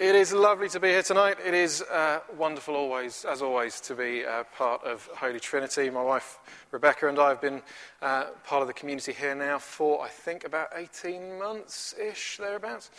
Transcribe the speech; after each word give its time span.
It 0.00 0.14
is 0.14 0.32
lovely 0.32 0.70
to 0.70 0.80
be 0.80 0.88
here 0.88 1.02
tonight. 1.02 1.36
It 1.44 1.52
is 1.52 1.82
uh, 1.82 2.20
wonderful, 2.38 2.74
always, 2.74 3.26
as 3.26 3.42
always, 3.42 3.82
to 3.82 3.94
be 3.94 4.24
uh, 4.24 4.44
part 4.56 4.82
of 4.82 5.06
Holy 5.14 5.38
Trinity. 5.38 5.90
My 5.90 6.02
wife 6.02 6.38
Rebecca 6.70 7.06
and 7.06 7.18
I 7.18 7.28
have 7.28 7.42
been 7.42 7.60
uh, 8.00 8.28
part 8.46 8.62
of 8.62 8.66
the 8.66 8.72
community 8.72 9.12
here 9.12 9.34
now 9.34 9.58
for, 9.58 10.00
I 10.02 10.08
think, 10.08 10.44
about 10.44 10.68
18 10.74 11.38
months 11.38 11.94
ish, 12.02 12.38
thereabouts. 12.38 12.90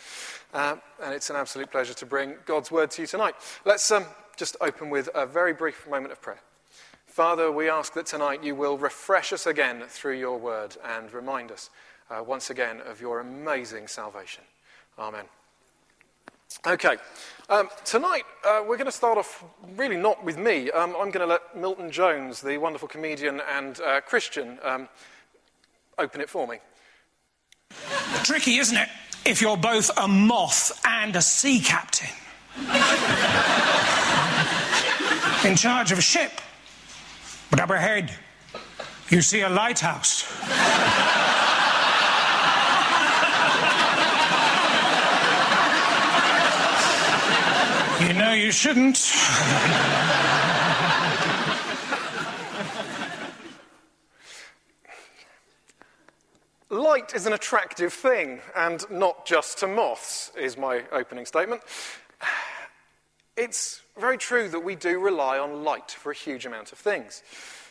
Uh, 0.54 0.76
and 1.02 1.12
it's 1.12 1.28
an 1.28 1.34
absolute 1.34 1.72
pleasure 1.72 1.92
to 1.92 2.06
bring 2.06 2.36
God's 2.46 2.70
word 2.70 2.92
to 2.92 3.02
you 3.02 3.08
tonight. 3.08 3.34
Let's 3.64 3.90
um, 3.90 4.04
just 4.36 4.56
open 4.60 4.88
with 4.88 5.08
a 5.12 5.26
very 5.26 5.54
brief 5.54 5.88
moment 5.88 6.12
of 6.12 6.22
prayer. 6.22 6.40
Father, 7.08 7.50
we 7.50 7.68
ask 7.68 7.94
that 7.94 8.06
tonight 8.06 8.44
you 8.44 8.54
will 8.54 8.78
refresh 8.78 9.32
us 9.32 9.48
again 9.48 9.82
through 9.88 10.20
your 10.20 10.38
word 10.38 10.76
and 10.84 11.12
remind 11.12 11.50
us 11.50 11.68
uh, 12.12 12.22
once 12.22 12.48
again 12.48 12.80
of 12.86 13.00
your 13.00 13.18
amazing 13.18 13.88
salvation. 13.88 14.44
Amen. 14.96 15.24
Okay, 16.66 16.96
um, 17.48 17.68
tonight 17.84 18.24
uh, 18.44 18.62
we're 18.66 18.76
going 18.76 18.86
to 18.86 18.92
start 18.92 19.18
off 19.18 19.44
really 19.76 19.96
not 19.96 20.24
with 20.24 20.38
me. 20.38 20.70
Um, 20.70 20.94
I'm 20.98 21.10
going 21.10 21.20
to 21.20 21.26
let 21.26 21.56
Milton 21.56 21.90
Jones, 21.90 22.40
the 22.40 22.58
wonderful 22.58 22.88
comedian 22.88 23.40
and 23.48 23.80
uh, 23.80 24.00
Christian, 24.00 24.58
um, 24.62 24.88
open 25.98 26.20
it 26.20 26.28
for 26.28 26.46
me. 26.46 26.58
Tricky, 28.24 28.58
isn't 28.58 28.76
it? 28.76 28.88
If 29.24 29.40
you're 29.40 29.56
both 29.56 29.90
a 29.96 30.08
moth 30.08 30.78
and 30.84 31.16
a 31.16 31.22
sea 31.22 31.60
captain. 31.60 32.10
In 35.48 35.56
charge 35.56 35.90
of 35.90 35.98
a 35.98 36.02
ship. 36.02 36.32
But 37.50 37.60
up 37.60 37.70
ahead, 37.70 38.12
you 39.10 39.22
see 39.22 39.40
a 39.40 39.48
lighthouse. 39.48 40.24
You 48.02 48.14
know 48.14 48.32
you 48.32 48.50
shouldn't. 48.50 48.98
Light 56.68 57.14
is 57.14 57.26
an 57.26 57.32
attractive 57.32 57.92
thing, 57.92 58.40
and 58.56 58.84
not 58.90 59.24
just 59.24 59.58
to 59.58 59.68
moths, 59.68 60.32
is 60.36 60.58
my 60.58 60.82
opening 60.90 61.26
statement. 61.26 61.62
It's 63.36 63.82
very 63.96 64.18
true 64.18 64.48
that 64.48 64.64
we 64.64 64.74
do 64.74 64.98
rely 64.98 65.38
on 65.38 65.62
light 65.62 65.92
for 65.92 66.10
a 66.10 66.16
huge 66.16 66.44
amount 66.44 66.72
of 66.72 66.78
things. 66.78 67.22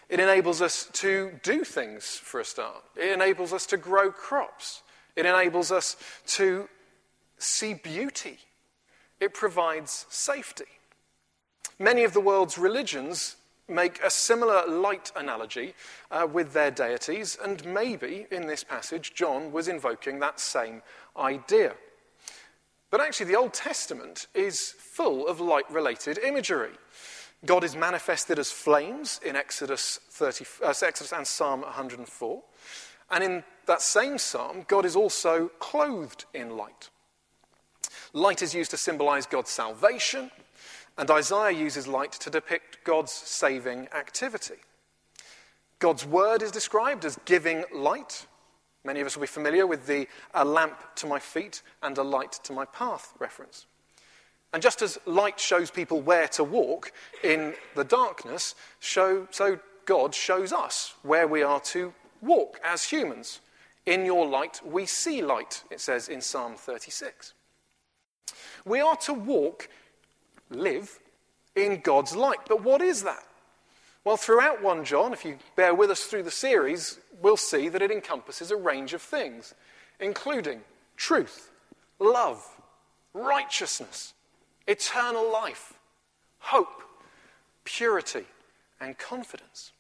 It 0.08 0.22
enables 0.22 0.62
us 0.62 0.88
to 0.94 1.38
do 1.44 1.66
things 1.66 2.16
for 2.16 2.40
a 2.40 2.46
start, 2.46 2.84
it 2.96 3.12
enables 3.12 3.52
us 3.52 3.66
to 3.66 3.76
grow 3.76 4.14
crops, 4.14 4.82
it 5.18 5.26
enables 5.26 5.74
us 5.74 5.98
to 6.28 6.70
see 7.38 7.74
beauty 7.74 8.40
it 9.22 9.34
provides 9.34 10.08
safety. 10.10 10.66
Many 11.80 12.04
of 12.04 12.14
the 12.14 12.20
world's 12.20 12.58
religions 12.58 13.38
make 13.70 14.02
a 14.04 14.10
similar 14.10 14.68
light 14.68 15.12
analogy 15.16 15.74
uh, 16.10 16.28
with 16.30 16.52
their 16.52 16.72
deities, 16.72 17.38
and 17.42 17.64
maybe 17.64 18.26
in 18.32 18.48
this 18.48 18.64
passage, 18.64 19.14
John 19.14 19.52
was 19.52 19.68
invoking 19.70 20.20
that 20.20 20.40
same 20.40 20.82
idea. 21.16 21.76
But 22.90 23.00
actually, 23.00 23.28
the 23.28 23.38
Old 23.38 23.54
Testament 23.54 24.28
is 24.34 24.76
full 24.78 25.28
of 25.28 25.40
light 25.40 25.70
related 25.72 26.18
imagery. 26.18 26.74
God 27.46 27.64
is 27.64 27.76
manifested 27.76 28.38
as 28.38 28.52
flames 28.52 29.22
in 29.24 29.36
Exodus, 29.36 30.00
30, 30.10 30.46
uh, 30.64 30.68
Exodus 30.70 31.14
and 31.14 31.26
Psalm 31.26 31.62
104. 31.62 32.44
And 33.10 33.24
in 33.24 33.44
that 33.66 33.82
same 33.82 34.18
psalm, 34.18 34.66
God 34.68 34.86
is 34.86 34.96
also 34.96 35.50
clothed 35.60 36.26
in 36.34 36.58
light. 36.58 36.90
Light 38.14 38.42
is 38.42 38.54
used 38.54 38.72
to 38.72 38.78
symbolize 38.78 39.26
God's 39.26 39.52
salvation, 39.52 40.32
and 40.98 41.10
Isaiah 41.10 41.52
uses 41.52 41.88
light 41.88 42.12
to 42.14 42.30
depict 42.30 42.84
God's 42.84 43.12
saving 43.12 43.88
activity. 43.94 44.56
God's 45.80 46.06
word 46.06 46.42
is 46.42 46.52
described 46.52 47.06
as 47.06 47.18
giving 47.26 47.64
light. 47.74 48.28
Many 48.84 49.00
of 49.00 49.08
us 49.08 49.16
will 49.16 49.22
be 49.22 49.28
familiar 49.28 49.66
with 49.66 49.88
the 49.88 50.08
a 50.34 50.44
lamp 50.44 50.78
to 50.96 51.08
my 51.08 51.20
feet 51.20 51.62
and 51.82 51.98
a 51.98 52.04
light 52.04 52.34
to 52.44 52.54
my 52.54 52.66
path 52.66 53.14
reference. 53.20 53.66
And 54.54 54.62
just 54.62 54.82
as 54.82 55.00
light 55.06 55.40
shows 55.40 55.72
people 55.72 56.02
where 56.02 56.28
to 56.30 56.44
walk 56.44 56.92
in 57.24 57.56
the 57.76 57.86
darkness, 57.86 58.54
show, 58.80 59.28
so 59.32 59.60
God 59.86 60.14
shows 60.14 60.52
us 60.52 60.94
where 61.04 61.28
we 61.28 61.42
are 61.42 61.62
to 61.62 61.94
walk 62.22 62.60
as 62.64 62.84
humans. 62.84 63.40
In 63.86 64.06
your 64.06 64.28
light, 64.28 64.62
we 64.66 64.86
see 64.86 65.22
light, 65.24 65.64
it 65.72 65.80
says 65.80 66.10
in 66.10 66.22
Psalm 66.22 66.56
36. 66.56 67.34
We 68.66 68.80
are 68.80 68.96
to 68.98 69.14
walk, 69.14 69.70
live 70.50 71.00
in 71.56 71.82
God's 71.82 72.16
light. 72.16 72.40
But 72.48 72.64
what 72.64 72.82
is 72.82 73.04
that? 73.04 73.24
Well, 74.04 74.18
throughout 74.18 74.64
1 74.64 74.86
John, 74.86 75.14
if 75.14 75.24
you 75.26 75.38
bear 75.56 75.76
with 75.76 75.92
us 75.92 76.06
through 76.06 76.24
the 76.24 76.32
series, 76.32 77.00
we'll 77.22 77.38
see 77.38 77.70
that 77.70 77.82
it 77.82 77.92
encompasses 77.92 78.52
a 78.52 78.56
range 78.56 78.94
of 78.94 79.02
things, 79.02 79.54
including 80.00 80.62
truth, 80.98 81.52
love, 82.00 82.44
righteousness, 83.14 84.14
eternal 84.68 85.32
life, 85.32 85.74
hope, 86.40 86.82
purity, 87.64 88.26
and 88.80 88.98
confidence 88.98 89.72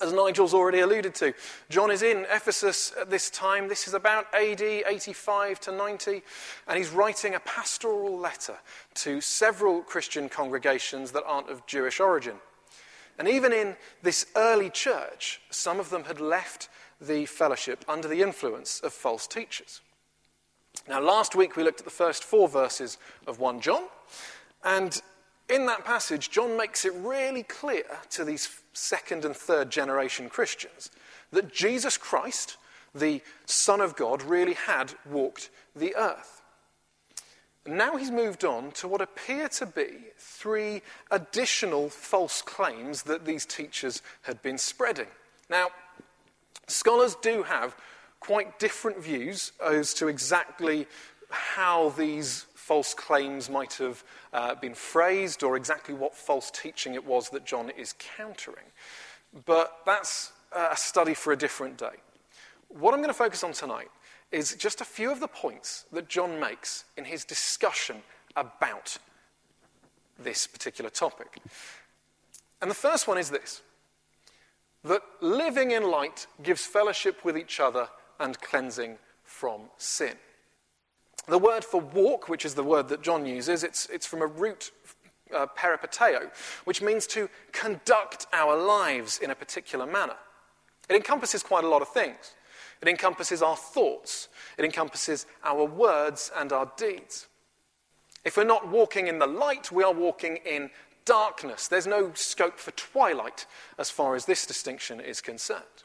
as 0.00 0.12
Nigel's 0.12 0.54
already 0.54 0.80
alluded 0.80 1.14
to. 1.16 1.34
John 1.68 1.90
is 1.90 2.02
in 2.02 2.26
Ephesus 2.30 2.92
at 3.00 3.10
this 3.10 3.30
time. 3.30 3.68
This 3.68 3.86
is 3.86 3.94
about 3.94 4.26
AD 4.34 4.62
85 4.62 5.60
to 5.60 5.72
90, 5.72 6.22
and 6.68 6.78
he's 6.78 6.90
writing 6.90 7.34
a 7.34 7.40
pastoral 7.40 8.18
letter 8.18 8.56
to 8.94 9.20
several 9.20 9.82
Christian 9.82 10.28
congregations 10.28 11.12
that 11.12 11.24
aren't 11.26 11.50
of 11.50 11.66
Jewish 11.66 12.00
origin. 12.00 12.36
And 13.18 13.28
even 13.28 13.52
in 13.52 13.76
this 14.02 14.26
early 14.36 14.70
church, 14.70 15.40
some 15.50 15.78
of 15.78 15.90
them 15.90 16.04
had 16.04 16.20
left 16.20 16.68
the 17.00 17.26
fellowship 17.26 17.84
under 17.88 18.08
the 18.08 18.22
influence 18.22 18.80
of 18.80 18.92
false 18.92 19.26
teachers. 19.26 19.80
Now, 20.88 21.00
last 21.00 21.34
week 21.34 21.56
we 21.56 21.62
looked 21.62 21.80
at 21.80 21.84
the 21.84 21.90
first 21.90 22.24
four 22.24 22.48
verses 22.48 22.96
of 23.26 23.38
1 23.38 23.60
John, 23.60 23.84
and 24.64 25.00
in 25.50 25.66
that 25.66 25.84
passage, 25.84 26.30
John 26.30 26.56
makes 26.56 26.84
it 26.84 26.92
really 26.94 27.42
clear 27.42 27.84
to 28.10 28.24
these 28.24 28.46
second 28.72 29.24
and 29.24 29.36
third 29.36 29.70
generation 29.70 30.28
Christians 30.28 30.90
that 31.32 31.52
Jesus 31.52 31.96
Christ, 31.96 32.56
the 32.94 33.22
Son 33.46 33.80
of 33.80 33.96
God, 33.96 34.22
really 34.22 34.54
had 34.54 34.94
walked 35.08 35.50
the 35.74 35.94
earth. 35.96 36.42
Now 37.66 37.96
he's 37.96 38.10
moved 38.10 38.44
on 38.44 38.72
to 38.72 38.88
what 38.88 39.02
appear 39.02 39.48
to 39.50 39.66
be 39.66 39.88
three 40.18 40.82
additional 41.10 41.88
false 41.88 42.42
claims 42.42 43.02
that 43.02 43.24
these 43.24 43.44
teachers 43.44 44.02
had 44.22 44.40
been 44.42 44.58
spreading. 44.58 45.08
Now, 45.48 45.68
scholars 46.66 47.16
do 47.20 47.42
have 47.42 47.76
quite 48.18 48.58
different 48.58 48.98
views 48.98 49.52
as 49.64 49.92
to 49.94 50.08
exactly 50.08 50.86
how 51.30 51.90
these 51.90 52.46
false 52.60 52.94
claims 52.94 53.48
might 53.48 53.72
have 53.74 54.04
uh, 54.32 54.54
been 54.54 54.74
phrased 54.74 55.42
or 55.42 55.56
exactly 55.56 55.94
what 55.94 56.14
false 56.14 56.50
teaching 56.50 56.94
it 56.94 57.04
was 57.04 57.30
that 57.30 57.44
John 57.44 57.70
is 57.70 57.94
countering. 57.98 58.66
But 59.46 59.78
that's 59.86 60.32
a 60.52 60.76
study 60.76 61.14
for 61.14 61.32
a 61.32 61.36
different 61.36 61.78
day. 61.78 61.96
What 62.68 62.92
I'm 62.92 63.00
going 63.00 63.08
to 63.08 63.14
focus 63.14 63.42
on 63.42 63.52
tonight 63.52 63.88
is 64.30 64.54
just 64.54 64.80
a 64.80 64.84
few 64.84 65.10
of 65.10 65.20
the 65.20 65.26
points 65.26 65.86
that 65.90 66.08
John 66.08 66.38
makes 66.38 66.84
in 66.96 67.04
his 67.04 67.24
discussion 67.24 67.96
about 68.36 68.98
this 70.18 70.46
particular 70.46 70.90
topic. 70.90 71.38
And 72.60 72.70
the 72.70 72.74
first 72.74 73.08
one 73.08 73.18
is 73.18 73.30
this 73.30 73.62
that 74.84 75.02
living 75.20 75.72
in 75.72 75.90
light 75.90 76.26
gives 76.42 76.64
fellowship 76.64 77.24
with 77.24 77.36
each 77.36 77.58
other 77.58 77.88
and 78.18 78.40
cleansing 78.40 78.98
from 79.24 79.62
sin. 79.76 80.14
The 81.30 81.38
word 81.38 81.64
for 81.64 81.80
walk, 81.80 82.28
which 82.28 82.44
is 82.44 82.54
the 82.54 82.64
word 82.64 82.88
that 82.88 83.02
John 83.02 83.24
uses, 83.24 83.62
it's, 83.62 83.86
it's 83.86 84.06
from 84.06 84.20
a 84.20 84.26
root 84.26 84.72
uh, 85.34 85.46
peripateo, 85.56 86.30
which 86.64 86.82
means 86.82 87.06
to 87.08 87.30
conduct 87.52 88.26
our 88.32 88.56
lives 88.56 89.18
in 89.18 89.30
a 89.30 89.34
particular 89.34 89.86
manner. 89.86 90.16
It 90.88 90.96
encompasses 90.96 91.44
quite 91.44 91.62
a 91.62 91.68
lot 91.68 91.82
of 91.82 91.88
things. 91.88 92.34
It 92.82 92.88
encompasses 92.88 93.42
our 93.42 93.56
thoughts, 93.56 94.28
it 94.58 94.64
encompasses 94.64 95.26
our 95.44 95.64
words 95.64 96.32
and 96.36 96.52
our 96.52 96.72
deeds. 96.76 97.28
If 98.24 98.36
we're 98.36 98.44
not 98.44 98.68
walking 98.68 99.06
in 99.06 99.18
the 99.18 99.26
light, 99.26 99.70
we 99.70 99.84
are 99.84 99.92
walking 99.92 100.38
in 100.38 100.70
darkness. 101.04 101.68
There's 101.68 101.86
no 101.86 102.12
scope 102.14 102.58
for 102.58 102.72
twilight 102.72 103.46
as 103.78 103.90
far 103.90 104.14
as 104.14 104.24
this 104.24 104.46
distinction 104.46 105.00
is 105.00 105.20
concerned. 105.20 105.84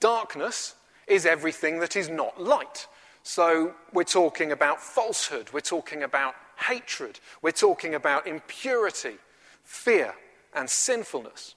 Darkness 0.00 0.74
is 1.06 1.26
everything 1.26 1.78
that 1.80 1.94
is 1.94 2.08
not 2.08 2.40
light. 2.40 2.86
So 3.22 3.74
we're 3.92 4.04
talking 4.04 4.52
about 4.52 4.80
falsehood, 4.80 5.50
we're 5.52 5.60
talking 5.60 6.02
about 6.02 6.34
hatred, 6.56 7.20
we're 7.40 7.52
talking 7.52 7.94
about 7.94 8.26
impurity, 8.26 9.16
fear, 9.64 10.14
and 10.54 10.68
sinfulness. 10.68 11.54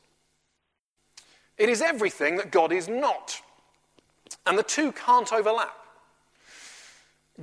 It 1.58 1.70
is 1.70 1.82
everything 1.82 2.38
that 2.38 2.52
God 2.52 2.72
is 2.72 2.88
not. 2.88 3.42
And 4.46 4.58
the 4.58 4.64
two 4.64 4.92
can't 4.92 5.32
overlap. 5.32 5.76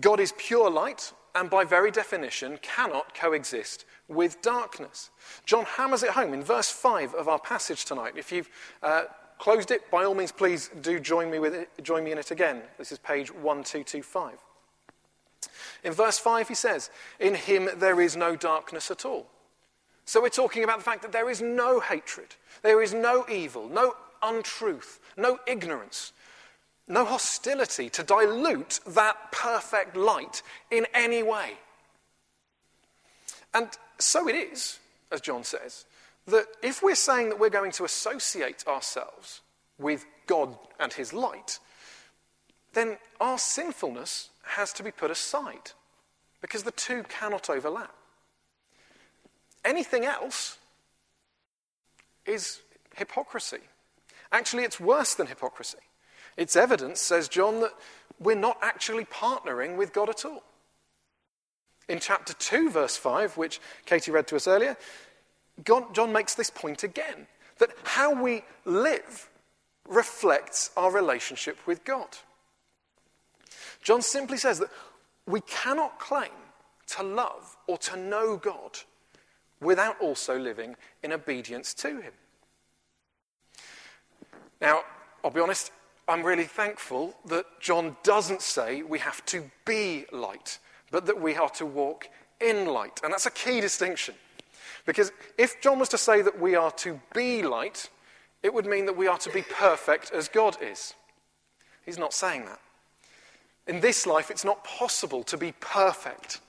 God 0.01 0.21
is 0.21 0.33
pure 0.39 0.71
light, 0.71 1.13
and 1.35 1.51
by 1.51 1.65
very 1.65 1.91
definition, 1.91 2.59
cannot 2.63 3.15
coexist 3.15 3.85
with 4.09 4.41
darkness. 4.43 5.11
John 5.47 5.65
hammers 5.65 6.03
it 6.03 6.11
home 6.11 6.33
in 6.33 6.43
verse 6.43 6.71
5 6.71 7.15
of 7.15 7.29
our 7.29 7.39
passage 7.39 7.85
tonight. 7.85 8.15
If 8.17 8.33
you've 8.33 8.49
uh, 8.83 9.05
closed 9.43 9.73
it, 9.73 9.91
by 9.91 10.05
all 10.05 10.15
means, 10.15 10.31
please 10.31 10.71
do 10.83 11.01
join 11.01 11.29
me, 11.29 11.41
with 11.41 11.53
it, 11.53 11.69
join 11.83 12.05
me 12.05 12.13
in 12.13 12.19
it 12.19 12.31
again. 12.31 12.63
This 12.79 12.93
is 12.93 12.99
page 12.99 13.29
1225. 13.29 14.39
In 15.83 15.93
verse 15.93 16.17
5, 16.17 16.47
he 16.47 16.55
says, 16.55 16.91
In 17.19 17.35
him 17.35 17.69
there 17.77 18.01
is 18.01 18.17
no 18.17 18.37
darkness 18.37 18.89
at 18.93 19.05
all. 19.05 19.27
So 20.05 20.23
we're 20.23 20.29
talking 20.29 20.63
about 20.63 20.79
the 20.79 20.85
fact 20.85 21.03
that 21.03 21.11
there 21.11 21.29
is 21.29 21.43
no 21.43 21.81
hatred, 21.81 22.37
there 22.63 22.81
is 22.81 22.95
no 22.95 23.27
evil, 23.29 23.69
no 23.69 23.97
untruth, 24.23 25.01
no 25.17 25.41
ignorance, 25.49 26.13
no 26.87 27.05
hostility 27.05 27.91
to 27.91 28.05
dilute 28.05 28.79
that 28.87 29.33
perfect 29.33 29.97
light 29.97 30.45
in 30.71 30.87
any 30.95 31.25
way. 31.25 31.55
And 33.53 33.71
so 33.99 34.29
it 34.29 34.37
is, 34.37 34.79
as 35.11 35.21
John 35.21 35.43
says, 35.43 35.85
that 36.27 36.47
if 36.63 36.83
we're 36.83 36.95
saying 36.95 37.31
that 37.31 37.41
we're 37.41 37.51
going 37.51 37.73
to 37.73 37.85
associate 37.85 38.65
ourselves 38.67 39.41
with 39.79 40.07
God 40.27 40.57
and 40.79 40.93
His 40.93 41.13
light, 41.13 41.59
then 42.75 42.99
our 43.21 43.39
sinfulness 43.39 44.31
has 44.43 44.73
to 44.75 44.83
be 44.83 44.91
put 44.91 45.11
aside 45.11 45.73
because 46.41 46.63
the 46.63 46.71
two 46.71 47.05
cannot 47.05 47.51
overlap. 47.51 47.95
Anything 49.65 50.05
else 50.05 50.59
is 52.27 52.61
hypocrisy. 52.97 53.59
Actually, 54.31 54.65
it's 54.65 54.81
worse 54.81 55.15
than 55.15 55.27
hypocrisy. 55.27 55.79
It's 56.37 56.57
evidence, 56.57 57.01
says 57.01 57.29
John, 57.29 57.61
that 57.61 57.73
we're 58.19 58.35
not 58.35 58.59
actually 58.63 59.05
partnering 59.05 59.77
with 59.77 59.93
God 59.93 60.09
at 60.09 60.25
all. 60.25 60.43
In 61.89 61.99
chapter 61.99 62.33
2, 62.33 62.71
verse 62.71 62.97
5, 62.97 63.37
which 63.37 63.61
Katie 63.85 64.11
read 64.11 64.27
to 64.29 64.37
us 64.37 64.47
earlier, 64.47 64.77
John 65.65 66.13
makes 66.13 66.35
this 66.35 66.51
point 66.51 66.83
again 66.83 67.27
that 67.59 67.71
how 67.85 68.21
we 68.21 68.43
live 68.65 69.29
reflects 69.89 70.71
our 70.77 70.91
relationship 70.91 71.59
with 71.67 71.85
God. 71.85 72.09
John 73.83 74.03
simply 74.03 74.39
says 74.39 74.59
that 74.61 74.71
we 75.27 75.41
cannot 75.43 75.99
claim 75.99 76.31
to 76.89 77.03
love 77.03 77.57
or 77.67 77.79
to 77.79 77.97
know 77.97 78.37
God 78.37 78.79
without 79.61 80.01
also 80.01 80.39
living 80.39 80.77
in 81.03 81.13
obedience 81.13 81.75
to 81.75 82.01
Him. 82.01 82.13
Now, 84.61 84.83
I'll 85.25 85.31
be 85.31 85.41
honest, 85.41 85.73
I'm 86.09 86.23
really 86.23 86.45
thankful 86.45 87.15
that 87.27 87.47
John 87.61 87.97
doesn't 88.03 88.43
say 88.43 88.83
we 88.83 88.99
have 88.99 89.25
to 89.27 89.51
be 89.65 90.07
light, 90.13 90.59
but 90.91 91.07
that 91.07 91.21
we 91.21 91.37
are 91.37 91.51
to 91.51 91.67
walk 91.67 92.09
in 92.41 92.67
light. 92.67 93.01
And 93.05 93.13
that's 93.13 93.27
a 93.27 93.31
key 93.31 93.61
distinction. 93.61 94.15
Because 94.85 95.13
if 95.39 95.61
John 95.61 95.79
was 95.79 95.89
to 95.91 95.99
say 95.99 96.23
that 96.23 96.41
we 96.41 96.55
are 96.55 96.73
to 96.73 97.01
be 97.15 97.43
light, 97.43 97.91
it 98.43 98.53
would 98.53 98.67
mean 98.67 98.87
that 98.87 98.97
we 98.97 99.07
are 99.07 99.19
to 99.19 99.31
be 99.31 99.43
perfect 99.43 100.11
as 100.13 100.29
God 100.29 100.57
is. 100.61 100.95
He's 101.85 101.99
not 101.99 102.13
saying 102.13 102.47
that. 102.47 102.61
In 103.67 103.81
this 103.81 104.07
life, 104.07 104.31
it's 104.31 104.45
not 104.45 104.65
possible 104.65 105.23
to 105.25 105.37
be 105.37 105.53
perfect. 105.61 106.41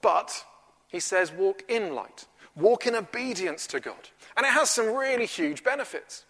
But, 0.00 0.44
he 0.88 0.98
says, 0.98 1.30
walk 1.30 1.62
in 1.68 1.94
light, 1.94 2.26
walk 2.56 2.86
in 2.86 2.96
obedience 2.96 3.68
to 3.68 3.78
God. 3.78 4.10
And 4.36 4.44
it 4.44 4.52
has 4.52 4.70
some 4.70 4.92
really 4.94 5.26
huge 5.26 5.62
benefits. 5.62 6.24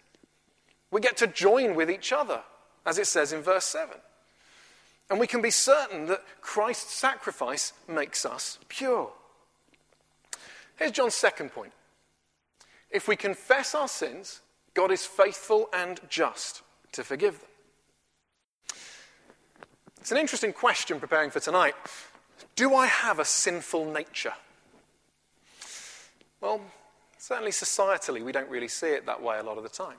We 0.91 1.01
get 1.01 1.17
to 1.17 1.27
join 1.27 1.73
with 1.73 1.89
each 1.89 2.13
other, 2.13 2.43
as 2.85 2.99
it 2.99 3.07
says 3.07 3.33
in 3.33 3.41
verse 3.41 3.65
7. 3.65 3.95
And 5.09 5.19
we 5.19 5.27
can 5.27 5.41
be 5.41 5.49
certain 5.49 6.05
that 6.05 6.23
Christ's 6.41 6.93
sacrifice 6.93 7.73
makes 7.87 8.25
us 8.25 8.59
pure. 8.69 9.11
Here's 10.75 10.91
John's 10.91 11.13
second 11.13 11.51
point. 11.51 11.73
If 12.89 13.07
we 13.07 13.15
confess 13.15 13.73
our 13.73 13.87
sins, 13.87 14.41
God 14.73 14.91
is 14.91 15.05
faithful 15.05 15.69
and 15.73 15.99
just 16.09 16.61
to 16.93 17.03
forgive 17.03 17.39
them. 17.39 17.49
It's 19.99 20.11
an 20.11 20.17
interesting 20.17 20.53
question 20.53 20.99
preparing 20.99 21.31
for 21.31 21.39
tonight. 21.39 21.75
Do 22.55 22.75
I 22.75 22.87
have 22.87 23.19
a 23.19 23.25
sinful 23.25 23.85
nature? 23.85 24.33
Well, 26.41 26.61
certainly 27.17 27.51
societally, 27.51 28.23
we 28.23 28.33
don't 28.33 28.49
really 28.49 28.67
see 28.67 28.87
it 28.87 29.05
that 29.05 29.21
way 29.21 29.39
a 29.39 29.43
lot 29.43 29.57
of 29.57 29.63
the 29.63 29.69
time. 29.69 29.97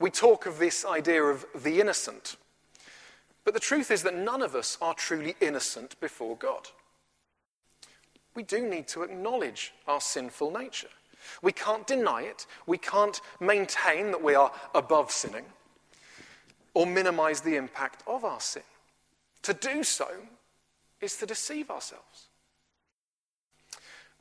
We 0.00 0.10
talk 0.10 0.46
of 0.46 0.58
this 0.58 0.84
idea 0.84 1.22
of 1.22 1.46
the 1.54 1.80
innocent. 1.80 2.36
But 3.44 3.54
the 3.54 3.60
truth 3.60 3.90
is 3.90 4.02
that 4.02 4.16
none 4.16 4.42
of 4.42 4.54
us 4.54 4.76
are 4.80 4.94
truly 4.94 5.36
innocent 5.40 5.98
before 6.00 6.36
God. 6.36 6.68
We 8.34 8.42
do 8.42 8.68
need 8.68 8.88
to 8.88 9.02
acknowledge 9.02 9.72
our 9.86 10.00
sinful 10.00 10.50
nature. 10.50 10.88
We 11.42 11.52
can't 11.52 11.86
deny 11.86 12.22
it. 12.22 12.46
We 12.66 12.78
can't 12.78 13.20
maintain 13.40 14.12
that 14.12 14.22
we 14.22 14.34
are 14.34 14.52
above 14.74 15.10
sinning 15.10 15.44
or 16.74 16.86
minimize 16.86 17.40
the 17.40 17.56
impact 17.56 18.02
of 18.06 18.24
our 18.24 18.40
sin. 18.40 18.62
To 19.42 19.52
do 19.52 19.82
so 19.82 20.08
is 21.00 21.16
to 21.16 21.26
deceive 21.26 21.70
ourselves. 21.70 22.28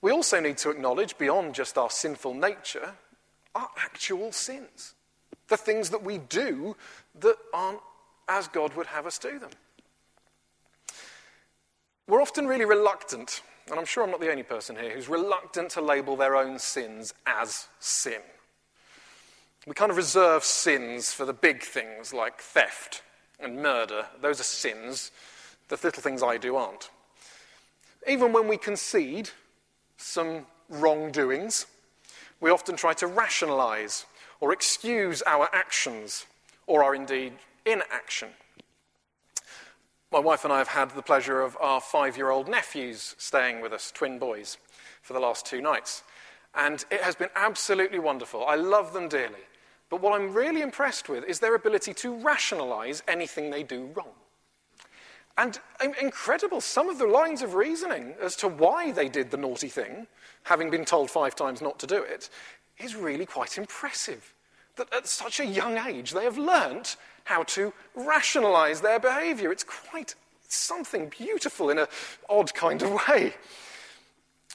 We 0.01 0.11
also 0.11 0.39
need 0.39 0.57
to 0.59 0.69
acknowledge, 0.69 1.17
beyond 1.17 1.55
just 1.55 1.77
our 1.77 1.89
sinful 1.89 2.33
nature, 2.33 2.93
our 3.55 3.69
actual 3.77 4.31
sins 4.31 4.93
the 5.47 5.57
things 5.57 5.89
that 5.89 6.03
we 6.03 6.17
do 6.17 6.75
that 7.19 7.37
aren't 7.53 7.79
as 8.27 8.47
God 8.47 8.73
would 8.75 8.87
have 8.87 9.05
us 9.05 9.17
do 9.17 9.39
them. 9.39 9.51
We're 12.07 12.21
often 12.21 12.47
really 12.47 12.65
reluctant, 12.65 13.41
and 13.69 13.79
I'm 13.79 13.85
sure 13.85 14.03
I'm 14.03 14.11
not 14.11 14.21
the 14.21 14.31
only 14.31 14.43
person 14.43 14.75
here 14.75 14.91
who's 14.91 15.09
reluctant 15.09 15.71
to 15.71 15.81
label 15.81 16.15
their 16.15 16.35
own 16.35 16.59
sins 16.59 17.13
as 17.25 17.67
sin. 17.79 18.21
We 19.65 19.73
kind 19.73 19.91
of 19.91 19.97
reserve 19.97 20.43
sins 20.43 21.11
for 21.11 21.25
the 21.25 21.33
big 21.33 21.61
things 21.61 22.13
like 22.13 22.39
theft 22.39 23.03
and 23.39 23.61
murder. 23.61 24.05
Those 24.21 24.39
are 24.39 24.43
sins. 24.43 25.11
The 25.67 25.77
little 25.83 26.01
things 26.01 26.23
I 26.23 26.37
do 26.37 26.55
aren't. 26.55 26.89
Even 28.07 28.31
when 28.31 28.47
we 28.47 28.57
concede 28.57 29.29
some 29.97 30.45
wrongdoings, 30.69 31.65
we 32.39 32.49
often 32.49 32.77
try 32.77 32.93
to 32.93 33.07
rationalize 33.07 34.05
or 34.39 34.53
excuse 34.53 35.21
our 35.27 35.49
actions 35.53 36.25
or 36.67 36.83
our 36.83 36.95
indeed 36.95 37.33
inaction. 37.65 38.29
My 40.09 40.19
wife 40.19 40.45
and 40.45 40.53
I 40.53 40.59
have 40.59 40.69
had 40.69 40.91
the 40.91 41.01
pleasure 41.01 41.41
of 41.41 41.57
our 41.59 41.81
five 41.81 42.15
year 42.15 42.29
old 42.29 42.47
nephews 42.47 43.13
staying 43.17 43.59
with 43.59 43.73
us, 43.73 43.91
twin 43.91 44.19
boys, 44.19 44.57
for 45.01 45.11
the 45.11 45.19
last 45.19 45.45
two 45.45 45.61
nights. 45.61 46.03
And 46.55 46.85
it 46.89 47.01
has 47.01 47.15
been 47.15 47.29
absolutely 47.35 47.99
wonderful. 47.99 48.45
I 48.45 48.55
love 48.55 48.93
them 48.93 49.09
dearly. 49.09 49.35
But 49.89 50.01
what 50.01 50.19
I'm 50.19 50.33
really 50.33 50.61
impressed 50.61 51.09
with 51.09 51.25
is 51.25 51.39
their 51.39 51.55
ability 51.55 51.93
to 51.95 52.15
rationalize 52.15 53.03
anything 53.07 53.49
they 53.49 53.63
do 53.63 53.89
wrong. 53.95 54.13
And 55.37 55.59
incredible, 56.01 56.61
some 56.61 56.89
of 56.89 56.97
the 56.97 57.05
lines 57.05 57.41
of 57.41 57.53
reasoning 57.53 58.15
as 58.21 58.35
to 58.37 58.47
why 58.47 58.91
they 58.91 59.09
did 59.09 59.29
the 59.29 59.37
naughty 59.37 59.67
thing, 59.67 60.07
having 60.43 60.69
been 60.69 60.85
told 60.85 61.11
five 61.11 61.35
times 61.35 61.61
not 61.61 61.79
to 61.79 61.87
do 61.87 62.01
it, 62.01 62.29
is 62.79 62.95
really 62.95 63.25
quite 63.25 63.57
impressive. 63.57 64.33
That 64.77 64.91
at 64.93 65.07
such 65.07 65.39
a 65.39 65.45
young 65.45 65.77
age, 65.77 66.11
they 66.11 66.23
have 66.23 66.37
learnt 66.37 66.95
how 67.27 67.43
to 67.43 67.73
rationalize 67.93 68.81
their 68.81 68.99
behavior. 68.99 69.51
It's 69.51 69.63
quite 69.63 70.15
something 70.47 71.09
beautiful 71.09 71.69
in 71.69 71.77
an 71.77 71.87
odd 72.29 72.53
kind 72.53 72.81
of 72.81 72.91
way. 73.07 73.33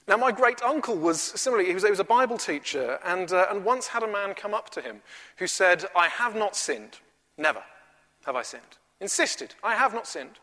Now, 0.09 0.17
my 0.17 0.33
great 0.33 0.63
uncle 0.63 0.97
was 0.97 1.21
similarly, 1.21 1.69
he 1.69 1.75
was, 1.75 1.85
he 1.85 1.91
was 1.91 2.01
a 2.01 2.05
Bible 2.05 2.39
teacher, 2.39 2.99
and, 3.05 3.31
uh, 3.33 3.47
and 3.51 3.65
once 3.65 3.87
had 3.87 4.03
a 4.03 4.09
man 4.09 4.35
come 4.35 4.53
up 4.53 4.71
to 4.71 4.81
him 4.81 5.01
who 5.37 5.47
said, 5.47 5.85
I 5.95 6.09
have 6.09 6.35
not 6.35 6.57
sinned. 6.57 6.99
Never 7.39 7.63
have 8.27 8.35
I 8.35 8.43
sinned. 8.43 8.63
Insisted, 9.01 9.55
I 9.63 9.77
have 9.77 9.95
not 9.95 10.07
sinned. 10.07 10.39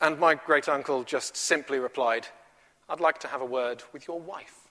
And 0.00 0.18
my 0.18 0.34
great 0.34 0.68
uncle 0.68 1.04
just 1.04 1.36
simply 1.36 1.78
replied, 1.78 2.28
I'd 2.88 3.00
like 3.00 3.18
to 3.20 3.28
have 3.28 3.42
a 3.42 3.46
word 3.46 3.82
with 3.92 4.08
your 4.08 4.20
wife. 4.20 4.62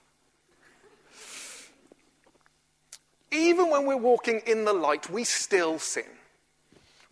even 3.32 3.70
when 3.70 3.86
we're 3.86 3.96
walking 3.96 4.40
in 4.46 4.64
the 4.64 4.72
light, 4.72 5.10
we 5.10 5.24
still 5.24 5.78
sin. 5.78 6.04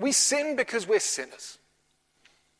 We 0.00 0.12
sin 0.12 0.57
because 0.57 0.88
we're 0.88 0.99
sinners. 0.99 1.59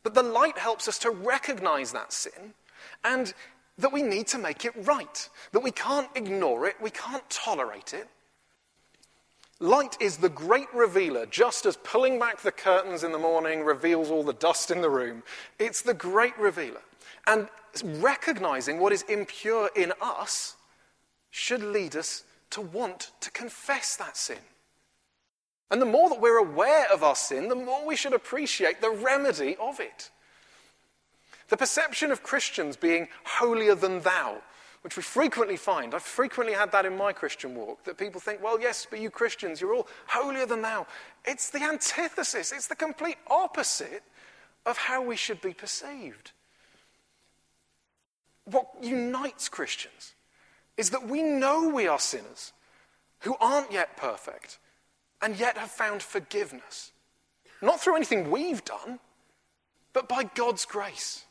But 0.03 0.15
the 0.15 0.23
light 0.23 0.59
helps 0.59 0.87
us 0.87 0.99
to 1.01 1.11
recognize 1.11 1.93
that 1.93 2.13
sin 2.13 2.55
and 3.03 3.35
that 3.79 3.93
we 3.93 4.03
need 4.03 4.27
to 4.29 4.39
make 4.39 4.65
it 4.65 4.75
right, 4.85 5.29
that 5.53 5.63
we 5.63 5.71
can't 5.71 6.09
ignore 6.15 6.67
it, 6.67 6.77
we 6.81 6.91
can't 6.91 7.29
tolerate 7.31 7.95
it. 7.95 8.07
Light 9.59 9.97
is 10.01 10.19
the 10.19 10.29
great 10.29 10.73
revealer, 10.73 11.27
just 11.27 11.67
as 11.67 11.77
pulling 11.79 12.19
back 12.19 12.41
the 12.41 12.53
curtains 12.53 13.05
in 13.05 13.13
the 13.13 13.19
morning 13.19 13.63
reveals 13.63 14.11
all 14.11 14.23
the 14.23 14.33
dust 14.33 14.71
in 14.71 14.81
the 14.81 14.89
room. 14.89 15.23
It's 15.59 15.83
the 15.83 15.95
great 15.95 16.39
revealer. 16.39 16.81
And 17.27 17.49
recognizing 17.85 18.81
what 18.81 18.93
is 18.93 19.03
impure 19.03 19.71
in 19.77 19.93
us 20.01 20.57
should 21.31 21.63
lead 21.63 21.95
us 21.95 22.25
to 22.51 22.61
want 22.61 23.13
to 23.21 23.31
confess 23.31 23.97
that 23.97 24.17
sin. 24.17 24.39
And 25.71 25.81
the 25.81 25.87
more 25.87 26.09
that 26.09 26.21
we're 26.21 26.39
aware 26.39 26.93
of 26.93 27.05
our 27.05 27.15
sin, 27.15 27.49
the 27.49 27.55
more 27.55 27.87
we 27.87 27.97
should 27.97 28.13
appreciate 28.13 28.81
the 28.81 28.91
remedy 28.91 29.57
of 29.57 29.79
it. 29.79 30.11
The 31.49 31.57
perception 31.57 32.11
of 32.11 32.23
Christians 32.23 32.77
being 32.77 33.09
holier 33.25 33.75
than 33.75 34.01
thou, 34.01 34.39
which 34.83 34.97
we 34.97 35.03
frequently 35.03 35.57
find. 35.57 35.95
I've 35.95 36.03
frequently 36.03 36.55
had 36.55 36.73
that 36.73 36.87
in 36.87 36.97
my 36.97 37.13
Christian 37.13 37.55
walk, 37.55 37.85
that 37.85 37.99
people 37.99 38.21
think, 38.21 38.43
well, 38.43 38.61
yes, 38.61 38.87
but 38.89 39.01
you 39.01 39.11
Christians, 39.11 39.61
you're 39.61 39.75
all 39.75 39.89
holier 40.07 40.47
than 40.47 40.63
thou. 40.63 40.87
It's 41.25 41.51
the 41.51 41.63
antithesis, 41.63 42.53
it's 42.53 42.67
the 42.67 42.77
complete 42.77 43.19
opposite 43.29 44.03
of 44.67 44.77
how 44.77 45.03
we 45.03 45.17
should 45.17 45.41
be 45.41 45.53
perceived. 45.53 46.33
What 48.45 48.69
unites 48.81 49.49
Christians 49.49 50.15
is 50.77 50.91
that 50.91 51.07
we 51.07 51.23
know 51.23 51.69
we 51.69 51.87
are 51.87 51.99
sinners 51.99 52.53
who 53.21 53.37
aren't 53.41 53.71
yet 53.71 53.97
perfect 53.97 54.59
and 55.23 55.39
yet 55.39 55.59
have 55.59 55.71
found 55.71 56.03
forgiveness. 56.03 56.93
Not 57.63 57.81
through 57.81 57.97
anything 57.97 58.31
we've 58.31 58.65
done, 58.65 58.99
but 59.93 60.09
by 60.09 60.25
God's 60.35 60.65
grace. 60.65 61.25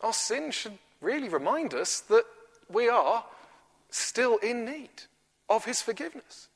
Our 0.00 0.12
sin 0.12 0.50
should 0.50 0.78
really 1.00 1.28
remind 1.28 1.72
us 1.72 2.00
that 2.00 2.24
we 2.70 2.88
are 2.88 3.24
still 3.90 4.36
in 4.38 4.64
need 4.64 4.90
of 5.48 5.64
His 5.64 5.80
forgiveness. 5.80 6.48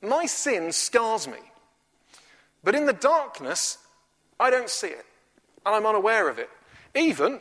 My 0.00 0.26
sin 0.26 0.72
scars 0.72 1.26
me, 1.26 1.38
but 2.62 2.74
in 2.74 2.86
the 2.86 2.92
darkness, 2.92 3.78
I 4.38 4.50
don't 4.50 4.70
see 4.70 4.88
it, 4.88 5.06
and 5.64 5.74
I'm 5.74 5.86
unaware 5.86 6.28
of 6.28 6.38
it. 6.38 6.50
Even, 6.94 7.40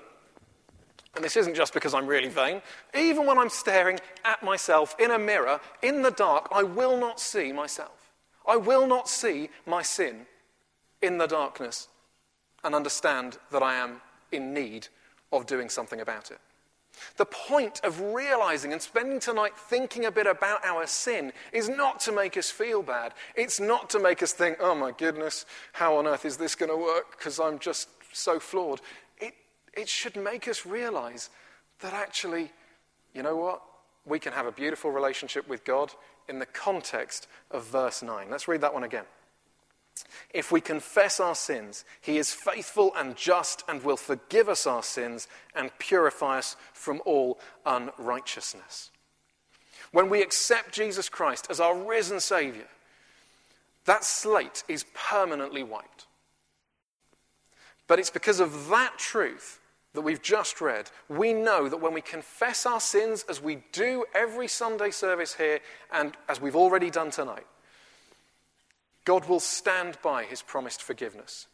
and 1.16 1.24
this 1.24 1.38
isn't 1.38 1.56
just 1.56 1.74
because 1.74 1.94
I'm 1.94 2.08
really 2.08 2.30
vain, 2.30 2.62
even 2.98 3.26
when 3.26 3.38
I'm 3.38 3.50
staring 3.50 4.00
at 4.26 4.42
myself 4.42 4.96
in 5.00 5.12
a 5.12 5.20
mirror 5.20 5.60
in 5.82 6.02
the 6.02 6.12
dark, 6.12 6.48
I 6.52 6.64
will 6.64 6.98
not 6.98 7.20
see 7.20 7.52
myself. 7.52 8.12
I 8.48 8.58
will 8.58 8.88
not 8.88 9.08
see 9.08 9.50
my 9.66 9.84
sin 9.84 10.26
in 11.02 11.18
the 11.18 11.28
darkness 11.28 11.88
and 12.64 12.74
understand 12.74 13.38
that 13.52 13.62
I 13.62 13.76
am 13.76 14.02
in 14.32 14.54
need 14.54 14.88
of 15.32 15.46
doing 15.46 15.70
something 15.70 16.02
about 16.02 16.32
it. 16.32 16.40
The 17.18 17.26
point 17.26 17.82
of 17.84 18.00
realizing 18.02 18.72
and 18.72 18.82
spending 18.82 19.20
tonight 19.20 19.58
thinking 19.58 20.06
a 20.06 20.12
bit 20.12 20.28
about 20.28 20.64
our 20.64 20.86
sin 20.86 21.34
is 21.52 21.68
not 21.68 22.00
to 22.02 22.12
make 22.12 22.38
us 22.38 22.50
feel 22.50 22.84
bad. 22.84 23.14
It's 23.36 23.60
not 23.60 23.90
to 23.92 24.00
make 24.00 24.22
us 24.22 24.32
think, 24.32 24.58
oh 24.60 24.76
my 24.76 24.92
goodness, 24.92 25.46
how 25.74 25.98
on 25.98 26.08
earth 26.08 26.26
is 26.26 26.38
this 26.38 26.56
going 26.56 26.70
to 26.70 26.78
work 26.78 27.18
because 27.18 27.40
I'm 27.40 27.60
just 27.60 27.90
so 28.14 28.40
flawed. 28.40 28.80
It, 29.76 29.90
should 29.90 30.16
make 30.16 30.48
us 30.48 30.66
realize 30.66 31.30
that 31.80 31.94
actually, 31.94 32.52
you 33.14 33.24
know 33.24 33.36
what? 33.36 33.62
We 34.06 34.20
can 34.20 34.34
have 34.34 34.46
a 34.46 34.52
beautiful 34.52 34.92
relationship 34.92 35.48
with 35.48 35.64
God 35.64 35.92
in 36.28 36.40
the 36.40 36.46
context 36.46 37.28
of 37.52 37.66
verse 37.66 38.04
9. 38.04 38.28
Let's 38.30 38.48
read 38.48 38.62
that 38.62 38.74
one 38.74 38.84
again. 38.84 39.06
If 40.34 40.52
we 40.52 40.62
confess 40.62 41.20
our 41.20 41.36
sins, 41.36 41.86
he 42.02 42.18
is 42.18 42.34
faithful 42.34 42.92
and 42.98 43.16
just 43.16 43.64
and 43.68 43.84
will 43.84 43.98
forgive 43.98 44.50
us 44.50 44.66
our 44.66 44.84
sins 44.84 45.28
and 45.56 45.78
purify 45.78 46.40
us 46.40 46.56
from 46.74 47.02
all 47.06 47.40
unrighteousness. 47.66 48.90
When 49.92 50.10
we 50.10 50.22
accept 50.22 50.74
Jesus 50.74 51.10
Christ 51.10 51.48
as 51.50 51.60
our 51.60 51.78
risen 51.78 52.20
Savior, 52.20 52.68
that 53.86 54.04
slate 54.04 54.64
is 54.68 54.86
permanently 54.94 55.62
wiped. 55.62 56.08
But 57.88 58.00
it's 58.00 58.10
because 58.10 58.40
of 58.40 58.70
that 58.70 58.98
truth 58.98 59.60
that 59.94 60.02
we've 60.02 60.22
just 60.22 60.60
read, 60.60 60.90
we 61.08 61.34
know 61.34 61.70
that 61.70 61.82
when 61.82 61.94
we 61.94 62.02
confess 62.02 62.66
our 62.66 62.80
sins, 62.80 63.24
as 63.30 63.42
we 63.42 63.64
do 63.72 64.06
every 64.14 64.48
Sunday 64.48 64.90
service 64.90 65.36
here 65.36 65.60
and 65.92 66.18
as 66.28 66.42
we've 66.42 66.56
already 66.56 66.90
done 66.90 67.12
tonight, 67.12 67.46
God 69.06 69.28
will 69.28 69.40
stand 69.40 69.98
by 70.02 70.24
his 70.24 70.42
promised 70.42 70.82
forgiveness 70.82 71.48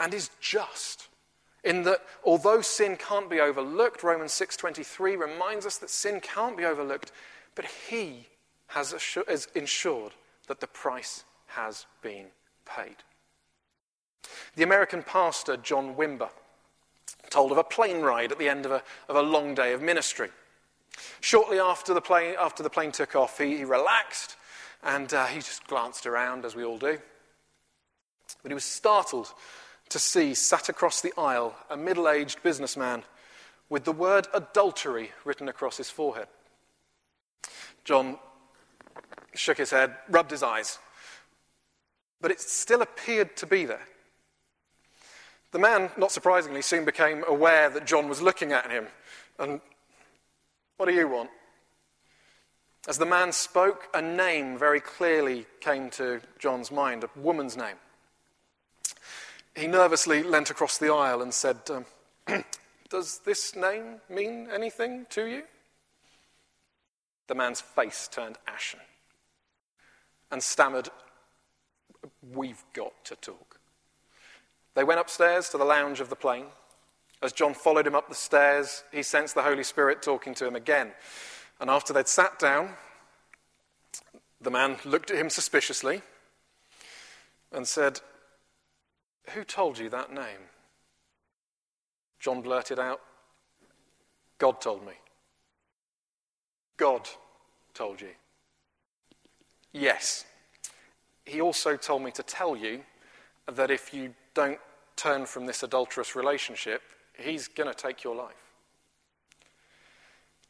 and 0.00 0.14
is 0.14 0.30
just 0.40 1.08
in 1.62 1.82
that 1.82 2.02
although 2.24 2.60
sin 2.60 2.96
can't 2.96 3.30
be 3.30 3.40
overlooked 3.40 4.02
Romans 4.02 4.32
6:23 4.32 5.16
reminds 5.16 5.66
us 5.66 5.78
that 5.78 5.90
sin 5.90 6.20
can't 6.20 6.56
be 6.56 6.64
overlooked 6.64 7.10
but 7.54 7.64
he 7.88 8.28
has, 8.68 9.16
has 9.28 9.48
ensured 9.54 10.12
that 10.46 10.60
the 10.60 10.66
price 10.66 11.24
has 11.46 11.86
been 12.02 12.26
paid. 12.64 12.96
The 14.56 14.62
American 14.62 15.02
pastor 15.02 15.56
John 15.56 15.94
Wimber 15.94 16.30
told 17.34 17.50
of 17.50 17.58
a 17.58 17.64
plane 17.64 18.00
ride 18.00 18.30
at 18.30 18.38
the 18.38 18.48
end 18.48 18.64
of 18.64 18.70
a, 18.70 18.82
of 19.08 19.16
a 19.16 19.22
long 19.22 19.56
day 19.56 19.72
of 19.72 19.82
ministry. 19.82 20.30
Shortly 21.20 21.58
after 21.58 21.92
the 21.92 22.00
plane, 22.00 22.36
after 22.38 22.62
the 22.62 22.70
plane 22.70 22.92
took 22.92 23.16
off, 23.16 23.38
he, 23.38 23.56
he 23.56 23.64
relaxed 23.64 24.36
and 24.84 25.12
uh, 25.12 25.26
he 25.26 25.36
just 25.36 25.66
glanced 25.66 26.06
around, 26.06 26.44
as 26.44 26.54
we 26.54 26.64
all 26.64 26.78
do. 26.78 26.96
But 28.42 28.50
he 28.50 28.54
was 28.54 28.64
startled 28.64 29.32
to 29.88 29.98
see, 29.98 30.34
sat 30.34 30.68
across 30.68 31.00
the 31.00 31.12
aisle, 31.18 31.56
a 31.68 31.76
middle 31.76 32.08
aged 32.08 32.40
businessman 32.44 33.02
with 33.68 33.84
the 33.84 33.92
word 33.92 34.28
adultery 34.32 35.10
written 35.24 35.48
across 35.48 35.76
his 35.76 35.90
forehead. 35.90 36.28
John 37.82 38.18
shook 39.34 39.58
his 39.58 39.70
head, 39.70 39.96
rubbed 40.08 40.30
his 40.30 40.44
eyes, 40.44 40.78
but 42.20 42.30
it 42.30 42.40
still 42.40 42.82
appeared 42.82 43.36
to 43.38 43.46
be 43.46 43.64
there. 43.64 43.88
The 45.54 45.60
man, 45.60 45.92
not 45.96 46.10
surprisingly, 46.10 46.62
soon 46.62 46.84
became 46.84 47.22
aware 47.28 47.70
that 47.70 47.86
John 47.86 48.08
was 48.08 48.20
looking 48.20 48.50
at 48.50 48.72
him. 48.72 48.88
And 49.38 49.60
what 50.76 50.86
do 50.86 50.92
you 50.92 51.06
want? 51.06 51.30
As 52.88 52.98
the 52.98 53.06
man 53.06 53.30
spoke, 53.30 53.86
a 53.94 54.02
name 54.02 54.58
very 54.58 54.80
clearly 54.80 55.46
came 55.60 55.90
to 55.90 56.20
John's 56.40 56.72
mind, 56.72 57.04
a 57.04 57.10
woman's 57.14 57.56
name. 57.56 57.76
He 59.54 59.68
nervously 59.68 60.24
leant 60.24 60.50
across 60.50 60.76
the 60.76 60.92
aisle 60.92 61.22
and 61.22 61.32
said, 61.32 61.58
um, 61.70 61.86
Does 62.90 63.20
this 63.20 63.54
name 63.54 64.00
mean 64.10 64.48
anything 64.52 65.06
to 65.10 65.24
you? 65.24 65.44
The 67.28 67.36
man's 67.36 67.60
face 67.60 68.08
turned 68.10 68.38
ashen 68.48 68.80
and 70.32 70.42
stammered, 70.42 70.88
We've 72.32 72.64
got 72.72 73.04
to 73.04 73.14
talk. 73.14 73.60
They 74.74 74.84
went 74.84 75.00
upstairs 75.00 75.48
to 75.50 75.58
the 75.58 75.64
lounge 75.64 76.00
of 76.00 76.08
the 76.08 76.16
plane. 76.16 76.46
As 77.22 77.32
John 77.32 77.54
followed 77.54 77.86
him 77.86 77.94
up 77.94 78.08
the 78.08 78.14
stairs, 78.14 78.84
he 78.92 79.02
sensed 79.02 79.34
the 79.34 79.42
Holy 79.42 79.64
Spirit 79.64 80.02
talking 80.02 80.34
to 80.34 80.46
him 80.46 80.56
again. 80.56 80.92
And 81.60 81.70
after 81.70 81.92
they'd 81.92 82.08
sat 82.08 82.38
down, 82.38 82.70
the 84.40 84.50
man 84.50 84.76
looked 84.84 85.10
at 85.10 85.16
him 85.16 85.30
suspiciously 85.30 86.02
and 87.52 87.66
said, 87.66 88.00
Who 89.30 89.44
told 89.44 89.78
you 89.78 89.88
that 89.90 90.12
name? 90.12 90.50
John 92.18 92.42
blurted 92.42 92.78
out, 92.78 93.00
God 94.38 94.60
told 94.60 94.84
me. 94.84 94.94
God 96.76 97.08
told 97.72 98.00
you. 98.00 98.08
Yes. 99.72 100.24
He 101.24 101.40
also 101.40 101.76
told 101.76 102.02
me 102.02 102.10
to 102.12 102.22
tell 102.22 102.56
you 102.56 102.80
that 103.46 103.70
if 103.70 103.94
you 103.94 104.14
don't 104.34 104.58
turn 104.96 105.26
from 105.26 105.46
this 105.46 105.62
adulterous 105.62 106.14
relationship, 106.14 106.82
he's 107.18 107.48
going 107.48 107.72
to 107.72 107.74
take 107.74 108.04
your 108.04 108.14
life. 108.14 108.34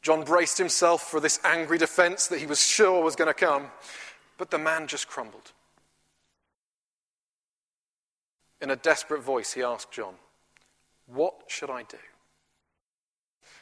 John 0.01 0.23
braced 0.23 0.57
himself 0.57 1.01
for 1.01 1.19
this 1.19 1.39
angry 1.43 1.77
defense 1.77 2.27
that 2.27 2.39
he 2.39 2.45
was 2.45 2.63
sure 2.63 3.03
was 3.03 3.15
going 3.15 3.27
to 3.27 3.33
come, 3.33 3.67
but 4.37 4.51
the 4.51 4.57
man 4.57 4.87
just 4.87 5.07
crumbled. 5.07 5.51
In 8.61 8.69
a 8.69 8.75
desperate 8.75 9.21
voice, 9.21 9.53
he 9.53 9.63
asked 9.63 9.91
John, 9.91 10.13
What 11.07 11.43
should 11.47 11.69
I 11.69 11.83
do? 11.83 11.97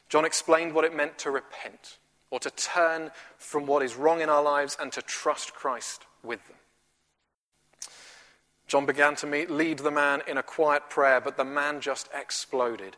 John 0.09 0.25
explained 0.25 0.73
what 0.73 0.85
it 0.85 0.93
meant 0.93 1.17
to 1.19 1.31
repent, 1.31 1.97
or 2.29 2.39
to 2.39 2.51
turn 2.51 3.11
from 3.37 3.65
what 3.65 3.81
is 3.81 3.95
wrong 3.95 4.21
in 4.21 4.29
our 4.29 4.43
lives 4.43 4.77
and 4.79 4.91
to 4.91 5.01
trust 5.01 5.53
Christ 5.53 6.05
with 6.23 6.45
them. 6.47 6.57
John 8.67 8.85
began 8.85 9.15
to 9.17 9.27
meet, 9.27 9.49
lead 9.49 9.79
the 9.79 9.91
man 9.91 10.21
in 10.27 10.37
a 10.37 10.43
quiet 10.43 10.89
prayer, 10.89 11.21
but 11.21 11.37
the 11.37 11.43
man 11.43 11.81
just 11.81 12.09
exploded 12.13 12.95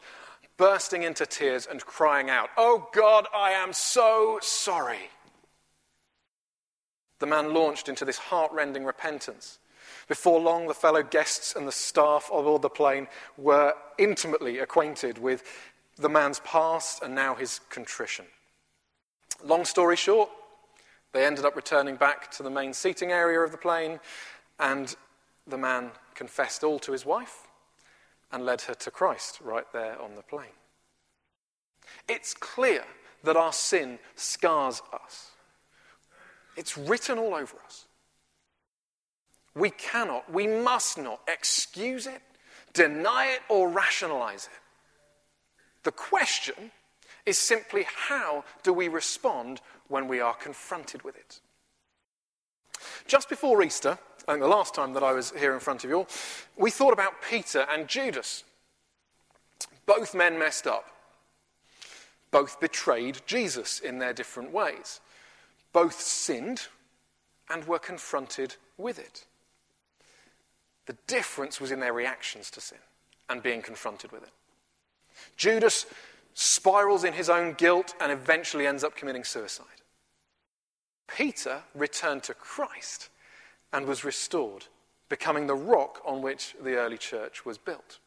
bursting 0.58 1.04
into 1.04 1.26
tears 1.26 1.68
and 1.70 1.86
crying 1.86 2.30
out, 2.30 2.50
Oh 2.58 2.88
God, 2.94 3.28
I 3.36 3.52
am 3.52 3.74
so 3.74 4.40
sorry. 4.42 5.10
The 7.20 7.26
man 7.26 7.54
launched 7.54 7.90
into 7.90 8.06
this 8.06 8.18
heart-rending 8.18 8.84
repentance. 8.84 9.60
Before 10.08 10.40
long, 10.40 10.68
the 10.68 10.74
fellow 10.74 11.02
guests 11.02 11.56
and 11.56 11.68
the 11.68 11.72
staff 11.72 12.30
aboard 12.32 12.62
the 12.62 12.70
plane 12.70 13.08
were 13.38 13.74
intimately 13.98 14.60
acquainted 14.60 15.18
with 15.18 15.44
the 15.98 16.10
man's 16.10 16.40
past 16.42 17.02
and 17.02 17.16
now 17.16 17.36
his 17.36 17.62
contrition. 17.70 18.26
Long 19.44 19.66
story 19.66 19.96
short, 19.96 20.30
they 21.14 21.26
ended 21.26 21.46
up 21.46 21.56
returning 21.56 21.96
back 21.96 22.30
to 22.32 22.44
the 22.44 22.50
main 22.50 22.74
seating 22.74 23.12
area 23.12 23.40
of 23.40 23.52
the 23.52 23.58
plane, 23.58 24.00
and 24.60 24.96
the 25.48 25.58
man 25.58 25.92
confessed 26.14 26.64
all 26.64 26.80
to 26.80 26.92
his 26.92 27.06
wife 27.06 27.48
and 28.32 28.46
led 28.46 28.62
her 28.62 28.74
to 28.74 28.92
Christ 28.92 29.40
right 29.42 29.66
there 29.74 30.00
on 30.02 30.16
the 30.16 30.24
plane. 30.24 30.58
It's 32.10 32.34
clear 32.34 32.84
that 33.24 33.38
our 33.38 33.54
sin 33.54 34.00
scars 34.16 34.82
us, 34.94 35.32
it's 36.56 36.78
written 36.78 37.18
all 37.18 37.34
over 37.34 37.58
us. 37.66 37.86
We 39.56 39.70
cannot, 39.70 40.32
we 40.32 40.48
must 40.48 40.98
not 40.98 41.22
excuse 41.28 42.08
it, 42.08 42.22
deny 42.74 43.28
it, 43.28 43.40
or 43.50 43.70
rationalize 43.70 44.48
it. 44.48 44.60
The 45.84 45.92
question 45.92 46.72
is 47.26 47.38
simply 47.38 47.86
how 47.88 48.44
do 48.64 48.74
we 48.74 48.88
respond 48.88 49.62
when 49.88 50.08
we 50.08 50.20
are 50.20 50.34
confronted 50.34 51.04
with 51.04 51.16
it? 51.16 51.40
Just 53.08 53.30
before 53.30 53.64
Easter, 53.64 53.98
Think 54.26 54.40
the 54.40 54.48
last 54.48 54.74
time 54.74 54.94
that 54.94 55.04
I 55.04 55.12
was 55.12 55.32
here 55.32 55.54
in 55.54 55.60
front 55.60 55.84
of 55.84 55.90
you 55.90 55.98
all, 55.98 56.08
we 56.58 56.72
thought 56.72 56.94
about 56.94 57.22
Peter 57.22 57.66
and 57.70 57.88
Judas. 57.88 58.44
Both 59.86 60.16
men 60.16 60.40
messed 60.40 60.66
up. 60.66 60.86
Both 62.32 62.60
betrayed 62.60 63.22
Jesus 63.28 63.80
in 63.80 64.00
their 64.00 64.14
different 64.14 64.52
ways. 64.52 65.00
Both 65.74 66.02
sinned 66.02 66.68
and 67.50 67.66
were 67.66 67.80
confronted 67.80 68.56
with 68.78 68.98
it. 68.98 69.26
The 70.88 70.98
difference 71.08 71.62
was 71.62 71.72
in 71.72 71.80
their 71.80 71.94
reactions 71.94 72.50
to 72.52 72.62
sin 72.62 72.80
and 73.30 73.44
being 73.44 73.62
confronted 73.62 74.12
with 74.12 74.24
it. 74.24 74.32
Judas 75.38 75.86
spirals 76.34 77.04
in 77.04 77.14
his 77.14 77.30
own 77.30 77.54
guilt 77.54 77.94
and 78.02 78.12
eventually 78.12 78.68
ends 78.68 78.84
up 78.84 78.96
committing 78.96 79.24
suicide. 79.24 79.66
Peter 81.08 81.62
returned 81.76 82.24
to 82.24 82.34
Christ 82.34 83.10
and 83.76 83.86
was 83.86 84.06
restored, 84.06 84.66
becoming 85.10 85.48
the 85.48 85.54
rock 85.54 86.02
on 86.06 86.22
which 86.22 86.56
the 86.64 86.78
early 86.78 86.98
church 86.98 87.46
was 87.46 87.58
built. 87.58 88.00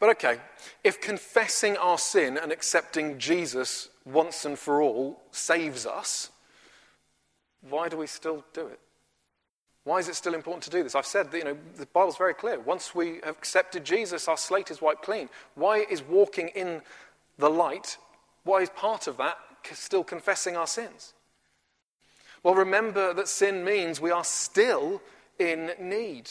But 0.00 0.08
okay, 0.10 0.38
if 0.82 1.00
confessing 1.00 1.76
our 1.76 1.98
sin 1.98 2.38
and 2.38 2.50
accepting 2.50 3.18
Jesus 3.18 3.90
once 4.06 4.46
and 4.46 4.58
for 4.58 4.80
all 4.80 5.20
saves 5.30 5.84
us, 5.84 6.30
why 7.68 7.90
do 7.90 7.98
we 7.98 8.06
still 8.06 8.44
do 8.54 8.66
it? 8.66 8.80
Why 9.84 9.98
is 9.98 10.08
it 10.08 10.16
still 10.16 10.34
important 10.34 10.64
to 10.64 10.70
do 10.70 10.82
this? 10.82 10.94
I've 10.94 11.06
said 11.06 11.30
that, 11.30 11.38
you 11.38 11.44
know, 11.44 11.58
the 11.76 11.86
Bible's 11.86 12.16
very 12.16 12.34
clear. 12.34 12.58
Once 12.58 12.94
we 12.94 13.20
have 13.24 13.36
accepted 13.36 13.84
Jesus, 13.84 14.26
our 14.26 14.38
slate 14.38 14.70
is 14.70 14.80
wiped 14.80 15.02
clean. 15.02 15.28
Why 15.54 15.86
is 15.88 16.02
walking 16.02 16.48
in 16.48 16.80
the 17.38 17.50
light, 17.50 17.98
why 18.44 18.62
is 18.62 18.70
part 18.70 19.06
of 19.06 19.18
that 19.18 19.36
still 19.74 20.02
confessing 20.02 20.56
our 20.56 20.66
sins? 20.66 21.12
Well, 22.46 22.54
remember 22.54 23.12
that 23.12 23.26
sin 23.26 23.64
means 23.64 24.00
we 24.00 24.12
are 24.12 24.22
still 24.22 25.02
in 25.36 25.72
need. 25.80 26.30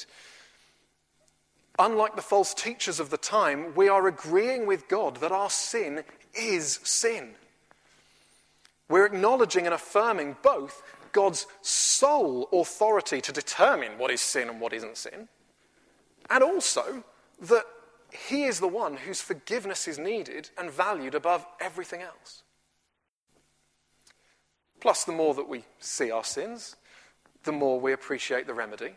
Unlike 1.78 2.16
the 2.16 2.22
false 2.22 2.54
teachers 2.54 3.02
of 3.02 3.10
the 3.10 3.18
time, 3.18 3.76
we 3.76 3.90
are 3.90 4.08
agreeing 4.08 4.66
with 4.66 4.88
God 4.88 5.18
that 5.18 5.34
our 5.34 5.50
sin 5.50 6.06
is 6.34 6.80
sin. 6.84 7.32
We're 8.88 9.06
acknowledging 9.06 9.66
and 9.66 9.76
affirming 9.76 10.38
both 10.42 10.82
God's 11.12 11.48
sole 11.62 12.48
authority 12.54 13.20
to 13.20 13.34
determine 13.34 13.98
what 13.98 14.10
is 14.10 14.22
sin 14.22 14.48
and 14.48 14.62
what 14.62 14.72
isn't 14.72 14.96
sin, 14.96 15.28
and 16.30 16.42
also 16.46 17.04
that 17.42 17.66
He 18.30 18.46
is 18.46 18.62
the 18.62 18.70
one 18.70 18.96
whose 18.96 19.20
forgiveness 19.20 19.86
is 19.86 20.00
needed 20.00 20.50
and 20.58 20.72
valued 20.72 21.14
above 21.14 21.46
everything 21.60 22.02
else. 22.02 22.44
Plus, 24.86 25.04
the 25.04 25.12
more 25.12 25.34
that 25.34 25.50
we 25.50 25.64
see 25.80 26.12
our 26.12 26.24
sins, 26.24 26.76
the 27.44 27.52
more 27.52 27.80
we 27.80 27.92
appreciate 27.92 28.46
the 28.46 28.54
remedy. 28.54 28.92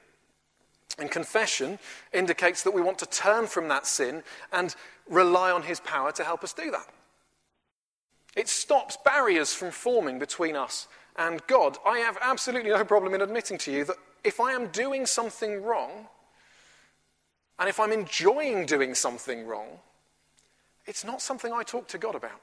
And 0.98 1.10
confession 1.10 1.78
indicates 2.12 2.62
that 2.62 2.74
we 2.74 2.82
want 2.82 2.98
to 2.98 3.06
turn 3.06 3.46
from 3.46 3.68
that 3.68 3.86
sin 3.86 4.22
and 4.52 4.74
rely 5.08 5.50
on 5.50 5.62
His 5.62 5.80
power 5.80 6.12
to 6.12 6.24
help 6.24 6.44
us 6.44 6.52
do 6.52 6.70
that. 6.72 6.86
It 8.36 8.50
stops 8.50 8.98
barriers 9.02 9.54
from 9.54 9.70
forming 9.70 10.18
between 10.18 10.56
us 10.56 10.88
and 11.16 11.40
God. 11.46 11.78
I 11.86 12.00
have 12.00 12.18
absolutely 12.20 12.68
no 12.68 12.84
problem 12.84 13.14
in 13.14 13.22
admitting 13.22 13.56
to 13.56 13.72
you 13.72 13.86
that 13.86 13.96
if 14.24 14.40
I 14.40 14.52
am 14.52 14.66
doing 14.66 15.06
something 15.06 15.62
wrong, 15.62 16.08
and 17.58 17.66
if 17.66 17.80
I'm 17.80 17.92
enjoying 17.92 18.66
doing 18.66 18.94
something 18.94 19.46
wrong, 19.46 19.78
it's 20.84 21.02
not 21.02 21.22
something 21.22 21.50
I 21.50 21.62
talk 21.62 21.88
to 21.88 21.96
God 21.96 22.14
about. 22.14 22.42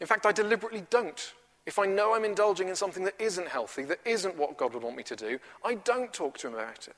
In 0.00 0.08
fact, 0.08 0.26
I 0.26 0.32
deliberately 0.32 0.82
don't 0.90 1.34
if 1.66 1.78
I 1.78 1.86
know 1.86 2.14
I'm 2.14 2.24
indulging 2.24 2.68
in 2.68 2.76
something 2.76 3.04
that 3.04 3.20
isn't 3.20 3.48
healthy, 3.48 3.84
that 3.84 4.00
isn't 4.04 4.36
what 4.36 4.56
God 4.56 4.74
would 4.74 4.82
want 4.82 4.96
me 4.96 5.02
to 5.04 5.16
do, 5.16 5.38
I 5.64 5.74
don't 5.74 6.12
talk 6.12 6.38
to 6.38 6.48
Him 6.48 6.54
about 6.54 6.88
it. 6.88 6.96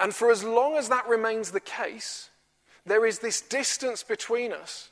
And 0.00 0.14
for 0.14 0.30
as 0.30 0.44
long 0.44 0.76
as 0.76 0.88
that 0.88 1.08
remains 1.08 1.50
the 1.50 1.60
case, 1.60 2.30
there 2.86 3.04
is 3.04 3.18
this 3.18 3.40
distance 3.40 4.02
between 4.02 4.52
us 4.52 4.90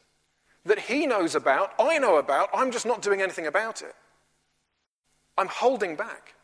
that 0.64 0.80
He 0.80 1.06
knows 1.06 1.34
about, 1.34 1.72
I 1.78 1.98
know 1.98 2.16
about, 2.16 2.50
I'm 2.52 2.72
just 2.72 2.86
not 2.86 3.02
doing 3.02 3.22
anything 3.22 3.46
about 3.46 3.82
it. 3.82 3.94
I'm 5.38 5.48
holding 5.48 5.96
back. 5.96 6.34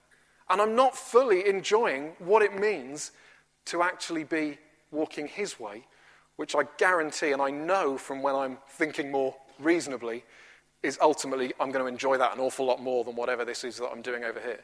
And 0.49 0.61
I'm 0.61 0.77
not 0.77 0.97
fully 0.97 1.49
enjoying 1.49 2.13
what 2.19 2.43
it 2.43 2.59
means 2.59 3.13
to 3.67 3.83
actually 3.83 4.25
be 4.25 4.59
walking 4.91 5.27
His 5.27 5.59
way, 5.59 5.87
which 6.37 6.55
I 6.55 6.63
guarantee 6.79 7.33
and 7.33 7.43
I 7.43 7.51
know 7.51 7.99
from 7.99 8.23
when 8.23 8.35
I'm 8.35 8.59
thinking 8.69 9.11
more 9.11 9.35
reasonably 9.59 10.25
is 10.83 10.99
ultimately 11.01 11.53
I'm 11.61 11.71
going 11.71 11.85
to 11.85 11.89
enjoy 11.89 12.19
that 12.19 12.35
an 12.35 12.41
awful 12.41 12.67
lot 12.67 12.83
more 12.83 13.05
than 13.05 13.17
whatever 13.17 13.45
this 13.45 13.65
is 13.65 13.77
that 13.79 13.91
I'm 13.91 14.03
doing 14.03 14.25
over 14.25 14.41
here. 14.41 14.61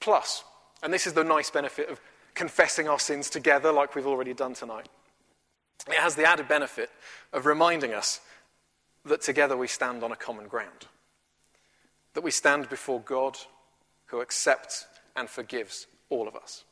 Plus, 0.00 0.44
and 0.82 0.92
this 0.92 1.06
is 1.06 1.12
the 1.12 1.24
nice 1.24 1.50
benefit 1.50 1.90
of 1.90 2.00
confessing 2.34 2.88
our 2.88 2.98
sins 2.98 3.28
together, 3.28 3.70
like 3.72 3.94
we've 3.94 4.06
already 4.06 4.32
done 4.32 4.54
tonight, 4.54 4.88
it 5.88 5.94
has 5.94 6.14
the 6.14 6.26
added 6.26 6.48
benefit 6.48 6.90
of 7.32 7.46
reminding 7.46 7.92
us 7.92 8.20
that 9.04 9.22
together 9.22 9.56
we 9.56 9.66
stand 9.66 10.02
on 10.02 10.12
a 10.12 10.16
common 10.16 10.46
ground, 10.46 10.86
that 12.14 12.24
we 12.24 12.30
stand 12.30 12.68
before 12.68 13.00
God 13.00 13.38
who 14.06 14.20
accepts 14.20 14.86
and 15.16 15.28
forgives 15.28 15.86
all 16.08 16.28
of 16.28 16.36
us. 16.36 16.64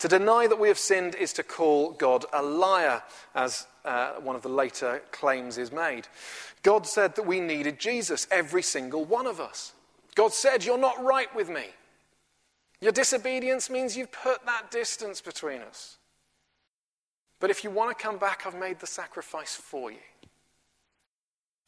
To 0.00 0.08
deny 0.08 0.46
that 0.46 0.58
we 0.58 0.68
have 0.68 0.78
sinned 0.78 1.14
is 1.14 1.32
to 1.34 1.42
call 1.42 1.92
God 1.92 2.24
a 2.32 2.42
liar, 2.42 3.02
as 3.34 3.66
uh, 3.84 4.14
one 4.14 4.36
of 4.36 4.42
the 4.42 4.48
later 4.48 5.02
claims 5.10 5.58
is 5.58 5.72
made. 5.72 6.06
God 6.62 6.86
said 6.86 7.16
that 7.16 7.26
we 7.26 7.40
needed 7.40 7.78
Jesus, 7.78 8.26
every 8.30 8.62
single 8.62 9.04
one 9.04 9.26
of 9.26 9.40
us. 9.40 9.72
God 10.14 10.32
said, 10.32 10.64
You're 10.64 10.78
not 10.78 11.02
right 11.02 11.34
with 11.34 11.48
me. 11.48 11.66
Your 12.80 12.92
disobedience 12.92 13.70
means 13.70 13.96
you've 13.96 14.12
put 14.12 14.44
that 14.46 14.70
distance 14.70 15.20
between 15.20 15.62
us. 15.62 15.96
But 17.40 17.50
if 17.50 17.64
you 17.64 17.70
want 17.70 17.96
to 17.96 18.02
come 18.02 18.18
back, 18.18 18.44
I've 18.46 18.58
made 18.58 18.80
the 18.80 18.86
sacrifice 18.86 19.54
for 19.54 19.90
you. 19.90 19.98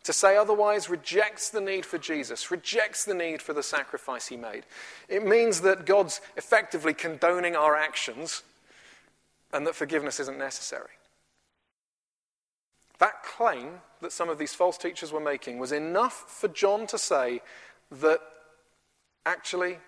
To 0.05 0.13
say 0.13 0.37
otherwise 0.37 0.89
rejects 0.89 1.51
the 1.51 1.61
need 1.61 1.85
for 1.85 1.99
Jesus, 1.99 2.51
rejects 2.51 3.05
the 3.05 3.15
need 3.15 3.43
for 3.43 3.53
the 3.53 3.63
sacrifice 3.63 4.29
he 4.29 4.37
made. 4.37 4.65
It 5.09 5.27
means 5.27 5.61
that 5.61 5.85
God's 5.85 6.21
effectively 6.37 6.95
condoning 6.95 7.55
our 7.55 7.77
actions 7.77 8.43
and 9.53 9.67
that 9.67 9.75
forgiveness 9.75 10.19
isn't 10.21 10.39
necessary. 10.39 10.91
That 12.99 13.23
claim 13.23 13.81
that 14.01 14.13
some 14.13 14.29
of 14.29 14.39
these 14.39 14.55
false 14.55 14.79
teachers 14.79 15.13
were 15.13 15.21
making 15.21 15.59
was 15.59 15.73
enough 15.73 16.25
for 16.29 16.49
John 16.49 16.87
to 16.89 16.99
say 16.99 17.41
that 17.91 18.21
actually 19.27 19.79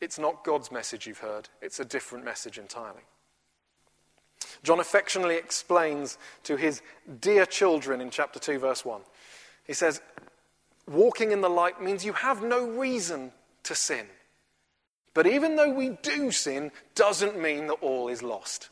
it's 0.00 0.18
not 0.18 0.44
God's 0.44 0.72
message 0.72 1.06
you've 1.06 1.18
heard, 1.18 1.48
it's 1.60 1.78
a 1.78 1.84
different 1.84 2.24
message 2.24 2.58
entirely. 2.58 3.02
John 4.62 4.80
affectionately 4.80 5.36
explains 5.36 6.18
to 6.44 6.56
his 6.56 6.82
dear 7.20 7.46
children 7.46 8.00
in 8.00 8.10
chapter 8.10 8.38
2, 8.38 8.58
verse 8.58 8.84
1. 8.84 9.00
He 9.66 9.72
says, 9.72 10.00
Walking 10.86 11.30
in 11.32 11.40
the 11.40 11.48
light 11.48 11.80
means 11.80 12.04
you 12.04 12.12
have 12.12 12.42
no 12.42 12.66
reason 12.66 13.32
to 13.64 13.74
sin. 13.74 14.06
But 15.14 15.26
even 15.26 15.56
though 15.56 15.72
we 15.72 15.90
do 16.02 16.30
sin, 16.30 16.70
doesn't 16.94 17.40
mean 17.40 17.66
that 17.68 17.74
all 17.74 18.08
is 18.08 18.22
lost. 18.22 18.68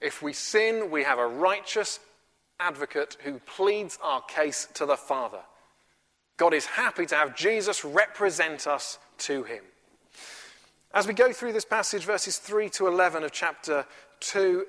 If 0.00 0.22
we 0.22 0.32
sin, 0.32 0.90
we 0.90 1.04
have 1.04 1.18
a 1.18 1.26
righteous 1.26 1.98
advocate 2.60 3.16
who 3.22 3.38
pleads 3.40 3.98
our 4.02 4.20
case 4.22 4.68
to 4.74 4.86
the 4.86 4.96
Father. 4.96 5.40
God 6.36 6.52
is 6.52 6.66
happy 6.66 7.06
to 7.06 7.14
have 7.14 7.36
Jesus 7.36 7.84
represent 7.84 8.66
us 8.66 8.98
to 9.18 9.42
him. 9.42 9.62
As 10.96 11.06
we 11.06 11.12
go 11.12 11.30
through 11.30 11.52
this 11.52 11.66
passage, 11.66 12.06
verses 12.06 12.38
3 12.38 12.70
to 12.70 12.86
11 12.86 13.22
of 13.22 13.30
chapter 13.30 13.84
2 14.20 14.64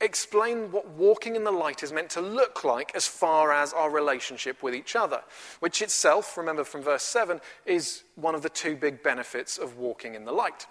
explain 0.00 0.72
what 0.72 0.88
walking 0.88 1.36
in 1.36 1.44
the 1.44 1.52
light 1.52 1.84
is 1.84 1.92
meant 1.92 2.10
to 2.10 2.20
look 2.20 2.64
like 2.64 2.90
as 2.96 3.06
far 3.06 3.52
as 3.52 3.72
our 3.72 3.88
relationship 3.88 4.64
with 4.64 4.74
each 4.74 4.96
other, 4.96 5.22
which 5.60 5.80
itself, 5.80 6.36
remember 6.36 6.64
from 6.64 6.82
verse 6.82 7.04
7, 7.04 7.40
is 7.66 8.02
one 8.16 8.34
of 8.34 8.42
the 8.42 8.48
two 8.48 8.74
big 8.74 9.00
benefits 9.00 9.58
of 9.58 9.78
walking 9.78 10.16
in 10.16 10.24
the 10.24 10.32
light. 10.32 10.66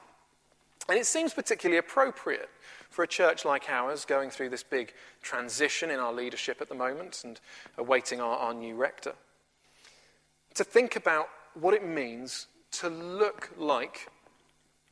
And 0.89 0.97
it 0.99 1.05
seems 1.05 1.33
particularly 1.33 1.77
appropriate 1.77 2.49
for 2.89 3.03
a 3.03 3.07
church 3.07 3.45
like 3.45 3.69
ours 3.69 4.03
going 4.03 4.29
through 4.29 4.49
this 4.49 4.63
big 4.63 4.91
transition 5.21 5.91
in 5.91 5.99
our 6.01 6.11
leadership 6.11 6.59
at 6.59 6.67
the 6.67 6.75
moment 6.75 7.21
and 7.23 7.39
awaiting 7.77 8.19
our, 8.19 8.35
our 8.35 8.53
new 8.53 8.75
rector 8.75 9.13
to 10.55 10.65
think 10.65 10.97
about 10.97 11.29
what 11.53 11.73
it 11.73 11.87
means 11.87 12.47
to 12.71 12.89
look 12.89 13.49
like 13.57 14.09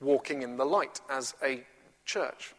walking 0.01 0.41
in 0.41 0.57
the 0.57 0.65
light 0.65 1.01
as 1.09 1.35
a 1.43 1.63
church. 2.05 2.53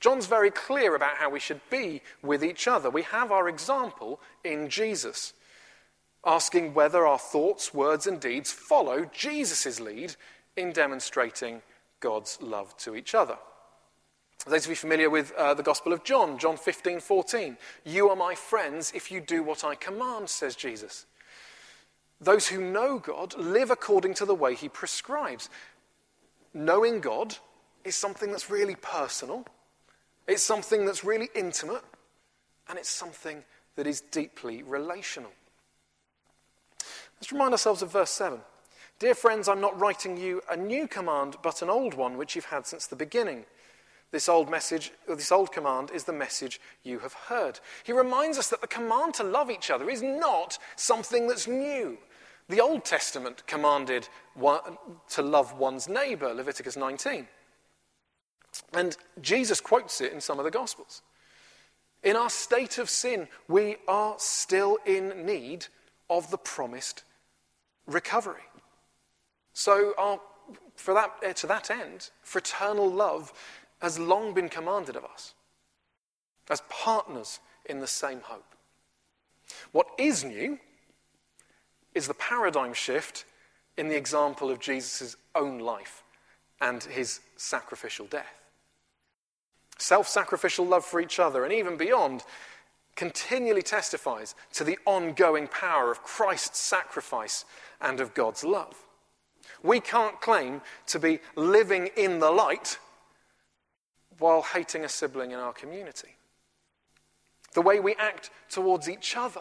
John's 0.00 0.26
very 0.26 0.50
clear 0.50 0.94
about 0.94 1.16
how 1.16 1.30
we 1.30 1.40
should 1.40 1.60
be 1.70 2.02
with 2.22 2.44
each 2.44 2.68
other. 2.68 2.90
We 2.90 3.02
have 3.02 3.32
our 3.32 3.48
example 3.48 4.20
in 4.44 4.68
Jesus. 4.68 5.32
asking 6.24 6.74
whether 6.74 7.06
our 7.06 7.18
thoughts, 7.20 7.72
words, 7.72 8.06
and 8.06 8.20
deeds 8.20 8.50
follow 8.50 9.08
Jesus' 9.14 9.78
lead 9.78 10.16
in 10.56 10.72
demonstrating 10.72 11.62
God's 12.00 12.38
love 12.42 12.76
to 12.78 12.96
each 12.96 13.14
other. 13.14 13.38
Those 14.44 14.64
of 14.64 14.70
you 14.70 14.76
familiar 14.76 15.08
with 15.08 15.32
uh, 15.32 15.54
the 15.54 15.62
Gospel 15.62 15.92
of 15.92 16.04
John, 16.04 16.38
John 16.38 16.56
15, 16.56 17.00
14. 17.00 17.56
You 17.84 18.10
are 18.10 18.16
my 18.16 18.34
friends 18.34 18.92
if 18.94 19.10
you 19.10 19.20
do 19.20 19.42
what 19.42 19.64
I 19.64 19.74
command, 19.74 20.28
says 20.28 20.54
Jesus. 20.56 21.06
Those 22.20 22.48
who 22.48 22.60
know 22.60 22.98
God 22.98 23.36
live 23.36 23.70
according 23.70 24.14
to 24.14 24.24
the 24.24 24.34
way 24.34 24.54
he 24.54 24.68
prescribes. 24.68 25.50
Knowing 26.56 27.02
God 27.02 27.36
is 27.84 27.94
something 27.94 28.30
that's 28.30 28.48
really 28.48 28.76
personal, 28.76 29.44
it's 30.26 30.42
something 30.42 30.86
that's 30.86 31.04
really 31.04 31.28
intimate, 31.34 31.84
and 32.66 32.78
it's 32.78 32.88
something 32.88 33.44
that 33.74 33.86
is 33.86 34.00
deeply 34.00 34.62
relational. 34.62 35.32
Let's 37.20 37.30
remind 37.30 37.52
ourselves 37.52 37.82
of 37.82 37.92
verse 37.92 38.10
7. 38.10 38.40
Dear 38.98 39.14
friends, 39.14 39.48
I'm 39.48 39.60
not 39.60 39.78
writing 39.78 40.16
you 40.16 40.40
a 40.50 40.56
new 40.56 40.88
command, 40.88 41.36
but 41.42 41.60
an 41.60 41.68
old 41.68 41.92
one 41.92 42.16
which 42.16 42.34
you've 42.34 42.46
had 42.46 42.66
since 42.66 42.86
the 42.86 42.96
beginning. 42.96 43.44
This 44.10 44.26
old 44.26 44.48
message, 44.48 44.92
this 45.06 45.30
old 45.30 45.52
command 45.52 45.90
is 45.90 46.04
the 46.04 46.14
message 46.14 46.58
you 46.82 47.00
have 47.00 47.12
heard. 47.12 47.60
He 47.84 47.92
reminds 47.92 48.38
us 48.38 48.48
that 48.48 48.62
the 48.62 48.66
command 48.66 49.12
to 49.14 49.24
love 49.24 49.50
each 49.50 49.70
other 49.70 49.90
is 49.90 50.00
not 50.00 50.56
something 50.74 51.28
that's 51.28 51.46
new. 51.46 51.98
The 52.48 52.60
Old 52.60 52.84
Testament 52.84 53.46
commanded 53.46 54.08
to 54.38 55.22
love 55.22 55.58
one's 55.58 55.88
neighbor, 55.88 56.32
Leviticus 56.32 56.76
19. 56.76 57.26
And 58.72 58.96
Jesus 59.20 59.60
quotes 59.60 60.00
it 60.00 60.12
in 60.12 60.20
some 60.20 60.38
of 60.38 60.44
the 60.44 60.50
Gospels. 60.50 61.02
In 62.02 62.14
our 62.14 62.30
state 62.30 62.78
of 62.78 62.88
sin, 62.88 63.26
we 63.48 63.76
are 63.88 64.14
still 64.18 64.78
in 64.86 65.26
need 65.26 65.66
of 66.08 66.30
the 66.30 66.38
promised 66.38 67.02
recovery. 67.86 68.44
So, 69.52 69.94
our, 69.98 70.20
for 70.76 70.94
that, 70.94 71.12
uh, 71.26 71.32
to 71.32 71.46
that 71.48 71.70
end, 71.70 72.10
fraternal 72.22 72.88
love 72.90 73.32
has 73.80 73.98
long 73.98 74.34
been 74.34 74.48
commanded 74.48 74.94
of 74.94 75.04
us 75.04 75.34
as 76.48 76.62
partners 76.68 77.40
in 77.64 77.80
the 77.80 77.86
same 77.86 78.20
hope. 78.20 78.54
What 79.72 79.88
is 79.98 80.22
new 80.22 80.58
is 81.96 82.06
the 82.06 82.14
paradigm 82.14 82.74
shift 82.74 83.24
in 83.78 83.88
the 83.88 83.96
example 83.96 84.50
of 84.50 84.60
Jesus' 84.60 85.16
own 85.34 85.58
life 85.58 86.02
and 86.60 86.82
his 86.84 87.20
sacrificial 87.36 88.06
death. 88.06 88.34
Self 89.78 90.06
sacrificial 90.06 90.66
love 90.66 90.84
for 90.84 91.00
each 91.00 91.18
other 91.18 91.42
and 91.42 91.52
even 91.54 91.78
beyond 91.78 92.22
continually 92.96 93.62
testifies 93.62 94.34
to 94.52 94.62
the 94.62 94.78
ongoing 94.84 95.48
power 95.48 95.90
of 95.90 96.02
Christ's 96.02 96.60
sacrifice 96.60 97.46
and 97.80 97.98
of 97.98 98.12
God's 98.12 98.44
love. 98.44 98.76
We 99.62 99.80
can't 99.80 100.20
claim 100.20 100.60
to 100.88 100.98
be 100.98 101.20
living 101.34 101.88
in 101.96 102.18
the 102.18 102.30
light 102.30 102.78
while 104.18 104.42
hating 104.42 104.84
a 104.84 104.88
sibling 104.88 105.30
in 105.30 105.38
our 105.38 105.52
community. 105.54 106.16
The 107.54 107.62
way 107.62 107.80
we 107.80 107.94
act 107.94 108.28
towards 108.50 108.86
each 108.86 109.16
other 109.16 109.40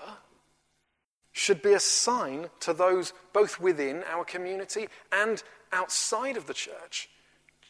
should 1.36 1.62
be 1.62 1.74
a 1.74 1.80
sign 1.82 2.48
to 2.62 2.72
those 2.72 3.12
both 3.34 3.60
within 3.60 4.06
our 4.06 4.24
community 4.24 4.88
and 5.12 5.44
outside 5.74 6.38
of 6.38 6.48
the 6.48 6.54
church 6.54 7.10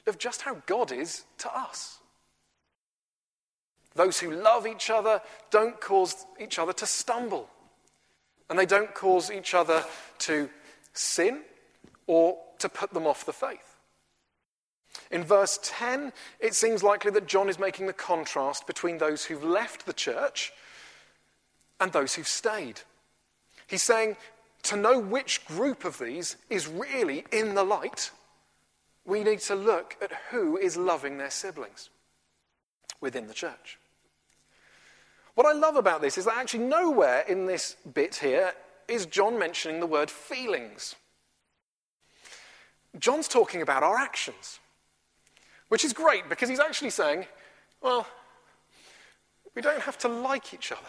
of 0.06 0.20
just 0.20 0.44
how 0.44 0.62
God 0.68 0.92
is 0.92 1.24
to 1.40 1.52
us. 1.52 1.98
Those 3.96 4.20
who 4.20 4.30
love 4.30 4.68
each 4.68 4.92
other 4.92 5.20
don't 5.50 5.82
cause 5.82 6.28
each 6.40 6.60
other 6.60 6.74
to 6.74 6.86
stumble, 6.86 7.50
and 8.52 8.60
they 8.60 8.68
don't 8.68 8.94
cause 8.94 9.32
each 9.32 9.56
other 9.56 9.84
to 10.20 10.48
sin 10.94 11.42
or 12.06 12.38
to 12.60 12.70
put 12.70 12.94
them 12.94 13.08
off 13.08 13.26
the 13.26 13.34
faith. 13.34 13.80
In 15.10 15.24
verse 15.24 15.60
10, 15.64 16.14
it 16.40 16.54
seems 16.54 16.84
likely 16.84 17.10
that 17.12 17.26
John 17.26 17.50
is 17.50 17.58
making 17.58 17.88
the 17.88 17.94
contrast 17.94 18.68
between 18.68 19.00
those 19.00 19.26
who've 19.26 19.44
left 19.44 19.88
the 19.88 19.94
church 19.94 20.54
and 21.80 21.92
those 21.92 22.14
who've 22.14 22.28
stayed. 22.28 22.82
He's 23.68 23.84
saying 23.84 24.18
to 24.64 24.76
know 24.76 25.00
which 25.00 25.46
group 25.46 25.86
of 25.86 26.00
these 26.00 26.38
is 26.50 26.68
really 26.68 27.26
in 27.32 27.56
the 27.56 27.64
light, 27.64 28.12
we 29.06 29.24
need 29.24 29.40
to 29.42 29.56
look 29.56 29.96
at 30.02 30.12
who 30.32 30.58
is 30.58 30.78
loving 30.78 31.18
their 31.18 31.30
siblings 31.30 31.90
within 33.02 33.28
the 33.28 33.34
church. 33.34 33.78
What 35.36 35.46
I 35.46 35.52
love 35.52 35.76
about 35.76 36.02
this 36.02 36.18
is 36.18 36.26
that 36.26 36.38
actually 36.38 36.66
nowhere 36.66 37.24
in 37.28 37.46
this 37.46 37.76
bit 37.94 38.16
here 38.16 38.54
is 38.88 39.06
John 39.06 39.38
mentioning 39.38 39.80
the 39.80 39.86
word 39.86 40.10
feelings. 40.10 40.96
John's 42.98 43.28
talking 43.28 43.62
about 43.62 43.84
our 43.84 43.98
actions. 43.98 44.60
Which 45.70 45.84
is 45.84 45.94
great 45.94 46.30
because 46.30 46.48
he's 46.48 46.60
actually 46.60 46.92
saying, 46.92 47.26
well, 47.82 48.08
we 49.56 49.62
don't 49.62 49.82
have 49.82 49.98
to 50.00 50.08
like 50.08 50.54
each 50.54 50.72
other. 50.72 50.82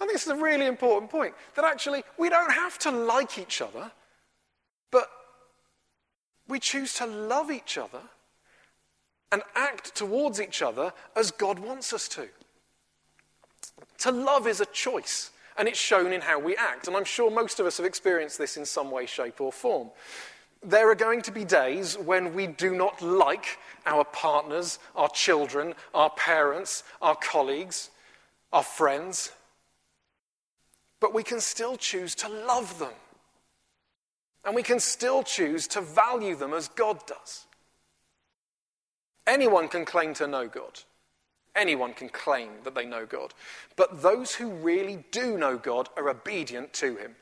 I 0.00 0.04
think 0.04 0.12
this 0.12 0.26
is 0.26 0.32
a 0.32 0.36
really 0.36 0.66
important 0.66 1.10
point 1.10 1.34
that 1.56 1.64
actually 1.64 2.04
we 2.18 2.28
don't 2.28 2.52
have 2.52 2.78
to 2.80 2.90
like 2.90 3.38
each 3.38 3.60
other, 3.60 3.90
but 4.90 5.10
we 6.46 6.60
choose 6.60 6.94
to 6.94 7.06
love 7.06 7.50
each 7.50 7.76
other 7.76 8.00
and 9.32 9.42
act 9.54 9.94
towards 9.94 10.40
each 10.40 10.62
other 10.62 10.92
as 11.16 11.30
God 11.30 11.58
wants 11.58 11.92
us 11.92 12.08
to. 12.08 12.28
To 13.98 14.12
love 14.12 14.46
is 14.46 14.60
a 14.60 14.66
choice, 14.66 15.30
and 15.56 15.66
it's 15.66 15.78
shown 15.78 16.12
in 16.12 16.20
how 16.20 16.38
we 16.38 16.56
act. 16.56 16.86
And 16.86 16.96
I'm 16.96 17.04
sure 17.04 17.30
most 17.30 17.58
of 17.58 17.66
us 17.66 17.76
have 17.78 17.86
experienced 17.86 18.38
this 18.38 18.56
in 18.56 18.64
some 18.64 18.90
way, 18.90 19.06
shape, 19.06 19.40
or 19.40 19.52
form. 19.52 19.90
There 20.62 20.90
are 20.90 20.94
going 20.94 21.22
to 21.22 21.32
be 21.32 21.44
days 21.44 21.98
when 21.98 22.34
we 22.34 22.46
do 22.46 22.74
not 22.74 23.02
like 23.02 23.58
our 23.84 24.04
partners, 24.04 24.78
our 24.96 25.08
children, 25.08 25.74
our 25.94 26.10
parents, 26.10 26.84
our 27.02 27.16
colleagues, 27.16 27.90
our 28.52 28.62
friends, 28.62 29.32
but 31.00 31.14
we 31.14 31.22
can 31.22 31.40
still 31.40 31.76
choose 31.76 32.14
to 32.16 32.28
love 32.28 32.78
them. 32.78 32.92
And 34.44 34.54
we 34.54 34.62
can 34.62 34.80
still 34.80 35.22
choose 35.22 35.66
to 35.68 35.80
value 35.80 36.34
them 36.34 36.54
as 36.54 36.68
God 36.68 37.06
does. 37.06 37.46
Anyone 39.26 39.68
can 39.68 39.84
claim 39.84 40.14
to 40.14 40.26
know 40.26 40.48
God. 40.48 40.80
Anyone 41.54 41.92
can 41.92 42.08
claim 42.08 42.50
that 42.64 42.74
they 42.74 42.86
know 42.86 43.04
God. 43.04 43.34
But 43.76 44.00
those 44.02 44.34
who 44.34 44.50
really 44.50 45.04
do 45.10 45.36
know 45.36 45.58
God 45.58 45.88
are 45.96 46.08
obedient 46.08 46.72
to 46.74 46.96
Him. 46.96 47.16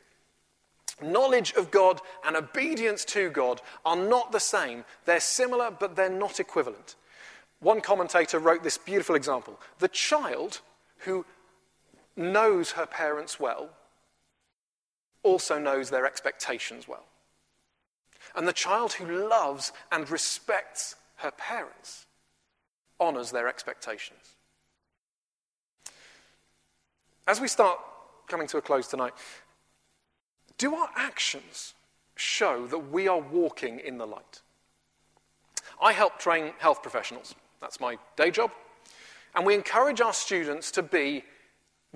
Knowledge 1.03 1.53
of 1.55 1.71
God 1.71 2.01
and 2.25 2.37
obedience 2.37 3.05
to 3.07 3.29
God 3.31 3.61
are 3.85 3.97
not 3.97 4.33
the 4.33 4.41
same. 4.41 4.85
They're 5.05 5.21
similar, 5.21 5.71
but 5.71 5.97
they're 5.97 6.09
not 6.09 6.39
equivalent. 6.41 6.95
One 7.61 7.81
commentator 7.81 8.39
wrote 8.39 8.63
this 8.63 8.79
beautiful 8.79 9.15
example 9.15 9.59
The 9.79 9.89
child 9.89 10.61
who 10.99 11.25
knows 12.17 12.73
her 12.73 12.87
parents 12.87 13.39
well 13.39 13.71
also 15.23 15.59
knows 15.59 15.91
their 15.91 16.07
expectations 16.07 16.87
well. 16.87 17.05
And 18.35 18.47
the 18.47 18.53
child 18.53 18.95
who 18.95 19.29
loves 19.29 19.73
and 19.91 20.09
respects 20.09 20.95
her 21.17 21.31
parents 21.31 22.07
honors 23.01 23.31
their 23.31 23.49
expectations. 23.49 24.37
As 27.27 27.41
we 27.41 27.49
start 27.49 27.79
coming 28.29 28.47
to 28.49 28.59
a 28.59 28.63
close 28.63 28.87
tonight, 28.87 29.15
do 30.59 30.75
our 30.75 30.91
actions 30.95 31.75
show 32.15 32.67
that 32.69 32.91
we 32.91 33.09
are 33.09 33.21
walking 33.21 33.81
in 33.81 33.99
the 33.99 34.07
light? 34.07 34.43
I 35.83 35.93
help 35.93 36.19
train 36.19 36.53
health 36.59 36.83
professionals. 36.83 37.35
That's 37.61 37.81
my 37.81 37.99
day 38.17 38.31
job. 38.31 38.53
And 39.35 39.45
we 39.45 39.55
encourage 39.55 40.01
our 40.01 40.15
students 40.15 40.71
to 40.73 40.83
be 40.83 41.25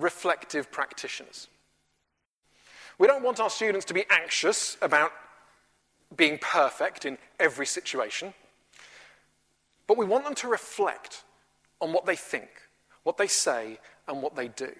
reflective 0.01 0.71
practitioners. 0.71 1.47
We 2.97 3.07
don't 3.07 3.23
want 3.23 3.39
our 3.39 3.49
students 3.49 3.85
to 3.85 3.93
be 3.93 4.05
anxious 4.09 4.77
about 4.81 5.11
being 6.15 6.37
perfect 6.39 7.05
in 7.05 7.17
every 7.39 7.65
situation, 7.65 8.33
but 9.87 9.97
we 9.97 10.05
want 10.05 10.25
them 10.25 10.35
to 10.35 10.47
reflect 10.47 11.23
on 11.79 11.93
what 11.93 12.05
they 12.05 12.15
think, 12.15 12.49
what 13.03 13.17
they 13.17 13.27
say, 13.27 13.79
and 14.07 14.21
what 14.21 14.35
they 14.35 14.49
do, 14.49 14.73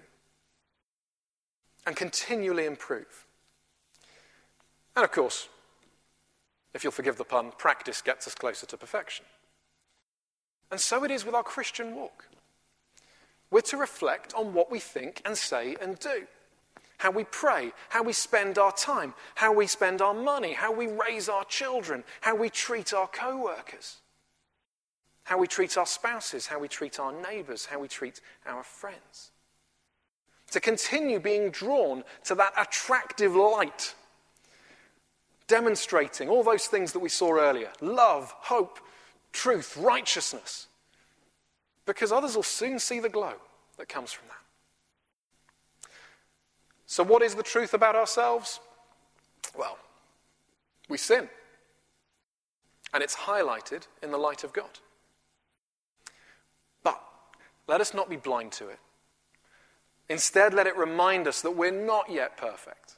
and 1.86 1.96
continually 1.96 2.66
improve. 2.66 3.26
And 4.96 5.06
of 5.06 5.12
course, 5.12 5.48
if 6.74 6.84
you'll 6.84 6.92
forgive 6.92 7.18
the 7.18 7.24
pun, 7.24 7.52
practice 7.58 8.02
gets 8.02 8.28
us 8.28 8.36
closer 8.36 8.66
to 8.68 8.78
perfection. 8.78 9.26
And 10.70 10.80
so 10.80 11.04
it 11.04 11.12
is 11.12 11.26
with 11.26 11.36
our 11.36 11.44
Christian 11.44 11.96
walk. 11.96 12.28
We're 13.52 13.62
to 13.62 13.78
reflect 13.78 14.34
on 14.34 14.54
what 14.54 14.72
we 14.72 14.80
think 14.80 15.22
and 15.26 15.38
say 15.38 15.76
and 15.82 16.00
do. 16.00 16.26
How 16.98 17.12
we 17.12 17.26
pray, 17.26 17.74
how 17.90 18.04
we 18.04 18.14
spend 18.14 18.58
our 18.58 18.72
time, 18.72 19.14
how 19.36 19.54
we 19.54 19.68
spend 19.68 20.02
our 20.02 20.14
money, 20.14 20.54
how 20.54 20.72
we 20.72 20.88
raise 20.88 21.28
our 21.28 21.44
children, 21.46 22.04
how 22.22 22.36
we 22.36 22.50
treat 22.50 22.94
our 22.94 23.08
co 23.08 23.38
workers, 23.38 23.98
how 25.24 25.38
we 25.38 25.48
treat 25.48 25.78
our 25.78 25.86
spouses, 25.86 26.48
how 26.48 26.60
we 26.60 26.68
treat 26.68 27.00
our 27.00 27.12
neighbours, 27.12 27.66
how 27.66 27.80
we 27.80 27.88
treat 27.88 28.22
our 28.46 28.64
friends. 28.64 29.32
to 30.52 30.60
continue 30.60 31.18
being 31.18 31.50
drawn 31.50 32.04
to 32.26 32.36
that 32.36 32.54
attractive 32.58 33.36
light, 33.36 33.96
demonstrating 35.48 36.28
all 36.30 36.44
those 36.44 36.68
things 36.68 36.92
that 36.92 37.00
we 37.00 37.10
saw 37.10 37.38
earlier 37.38 37.72
love, 37.82 38.32
hope, 38.38 38.80
truth, 39.32 39.78
righteousness. 39.78 40.68
Because 41.86 42.12
others 42.12 42.36
will 42.36 42.44
soon 42.44 42.80
see 42.80 43.00
the 43.00 43.10
glow 43.10 43.34
that 43.78 43.90
comes 43.90 44.12
from 44.12 44.28
that. 44.30 45.90
So, 46.86 47.04
what 47.04 47.22
is 47.22 47.36
the 47.36 47.44
truth 47.44 47.74
about 47.74 47.96
ourselves? 47.96 48.60
Well, 49.58 49.78
we 50.90 50.98
sin. 50.98 51.30
And 52.94 53.02
it's 53.02 53.16
highlighted 53.16 53.88
in 54.04 54.12
the 54.12 54.18
light 54.18 54.44
of 54.44 54.52
God. 54.52 54.80
But 56.84 57.02
let 57.68 57.80
us 57.80 57.94
not 57.94 58.10
be 58.10 58.18
blind 58.18 58.52
to 58.54 58.68
it. 58.68 58.80
Instead, 60.10 60.54
let 60.54 60.68
it 60.68 60.76
remind 60.76 61.28
us 61.28 61.42
that 61.42 61.52
we're 61.52 61.72
not 61.72 62.12
yet 62.12 62.36
perfect, 62.36 62.96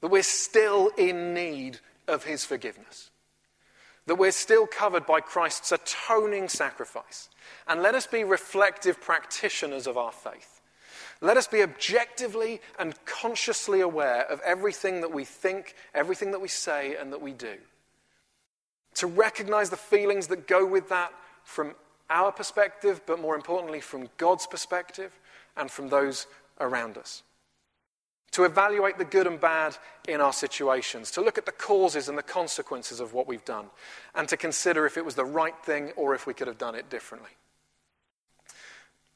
that 0.00 0.08
we're 0.08 0.22
still 0.22 0.88
in 0.96 1.34
need 1.34 1.80
of 2.08 2.24
His 2.24 2.46
forgiveness, 2.46 3.10
that 4.06 4.16
we're 4.16 4.30
still 4.30 4.66
covered 4.66 5.06
by 5.06 5.20
Christ's 5.20 5.72
atoning 5.72 6.48
sacrifice. 6.48 7.28
And 7.66 7.82
let 7.82 7.94
us 7.94 8.06
be 8.06 8.24
reflective 8.24 9.00
practitioners 9.00 9.86
of 9.86 9.96
our 9.96 10.12
faith. 10.12 10.60
Let 11.20 11.36
us 11.36 11.46
be 11.46 11.62
objectively 11.62 12.60
and 12.78 12.94
consciously 13.06 13.80
aware 13.80 14.30
of 14.30 14.40
everything 14.40 15.00
that 15.00 15.12
we 15.12 15.24
think, 15.24 15.74
everything 15.94 16.32
that 16.32 16.40
we 16.40 16.48
say, 16.48 16.96
and 16.96 17.12
that 17.12 17.22
we 17.22 17.32
do. 17.32 17.56
To 18.96 19.06
recognize 19.06 19.70
the 19.70 19.76
feelings 19.76 20.26
that 20.26 20.46
go 20.46 20.66
with 20.66 20.88
that 20.90 21.12
from 21.42 21.74
our 22.10 22.30
perspective, 22.30 23.00
but 23.06 23.20
more 23.20 23.34
importantly, 23.34 23.80
from 23.80 24.08
God's 24.18 24.46
perspective 24.46 25.18
and 25.56 25.70
from 25.70 25.88
those 25.88 26.26
around 26.60 26.98
us. 26.98 27.22
To 28.34 28.42
evaluate 28.42 28.98
the 28.98 29.04
good 29.04 29.28
and 29.28 29.40
bad 29.40 29.76
in 30.08 30.20
our 30.20 30.32
situations, 30.32 31.12
to 31.12 31.20
look 31.20 31.38
at 31.38 31.46
the 31.46 31.52
causes 31.52 32.08
and 32.08 32.18
the 32.18 32.22
consequences 32.22 32.98
of 32.98 33.14
what 33.14 33.28
we've 33.28 33.44
done, 33.44 33.66
and 34.12 34.28
to 34.28 34.36
consider 34.36 34.86
if 34.86 34.96
it 34.96 35.04
was 35.04 35.14
the 35.14 35.24
right 35.24 35.56
thing 35.64 35.92
or 35.96 36.16
if 36.16 36.26
we 36.26 36.34
could 36.34 36.48
have 36.48 36.58
done 36.58 36.74
it 36.74 36.90
differently. 36.90 37.30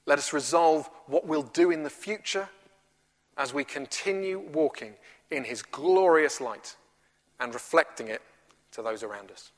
Let 0.07 0.19
us 0.19 0.33
resolve 0.33 0.89
what 1.07 1.27
we'll 1.27 1.43
do 1.43 1.73
in 1.73 1.83
the 1.83 1.91
future 1.91 2.49
as 3.37 3.53
we 3.53 3.65
continue 3.65 4.39
walking 4.39 4.95
in 5.33 5.43
His 5.43 5.63
glorious 5.63 6.41
light 6.41 6.77
and 7.41 7.53
reflecting 7.53 8.07
it 8.07 8.23
to 8.71 8.83
those 8.83 9.03
around 9.03 9.33
us. 9.33 9.51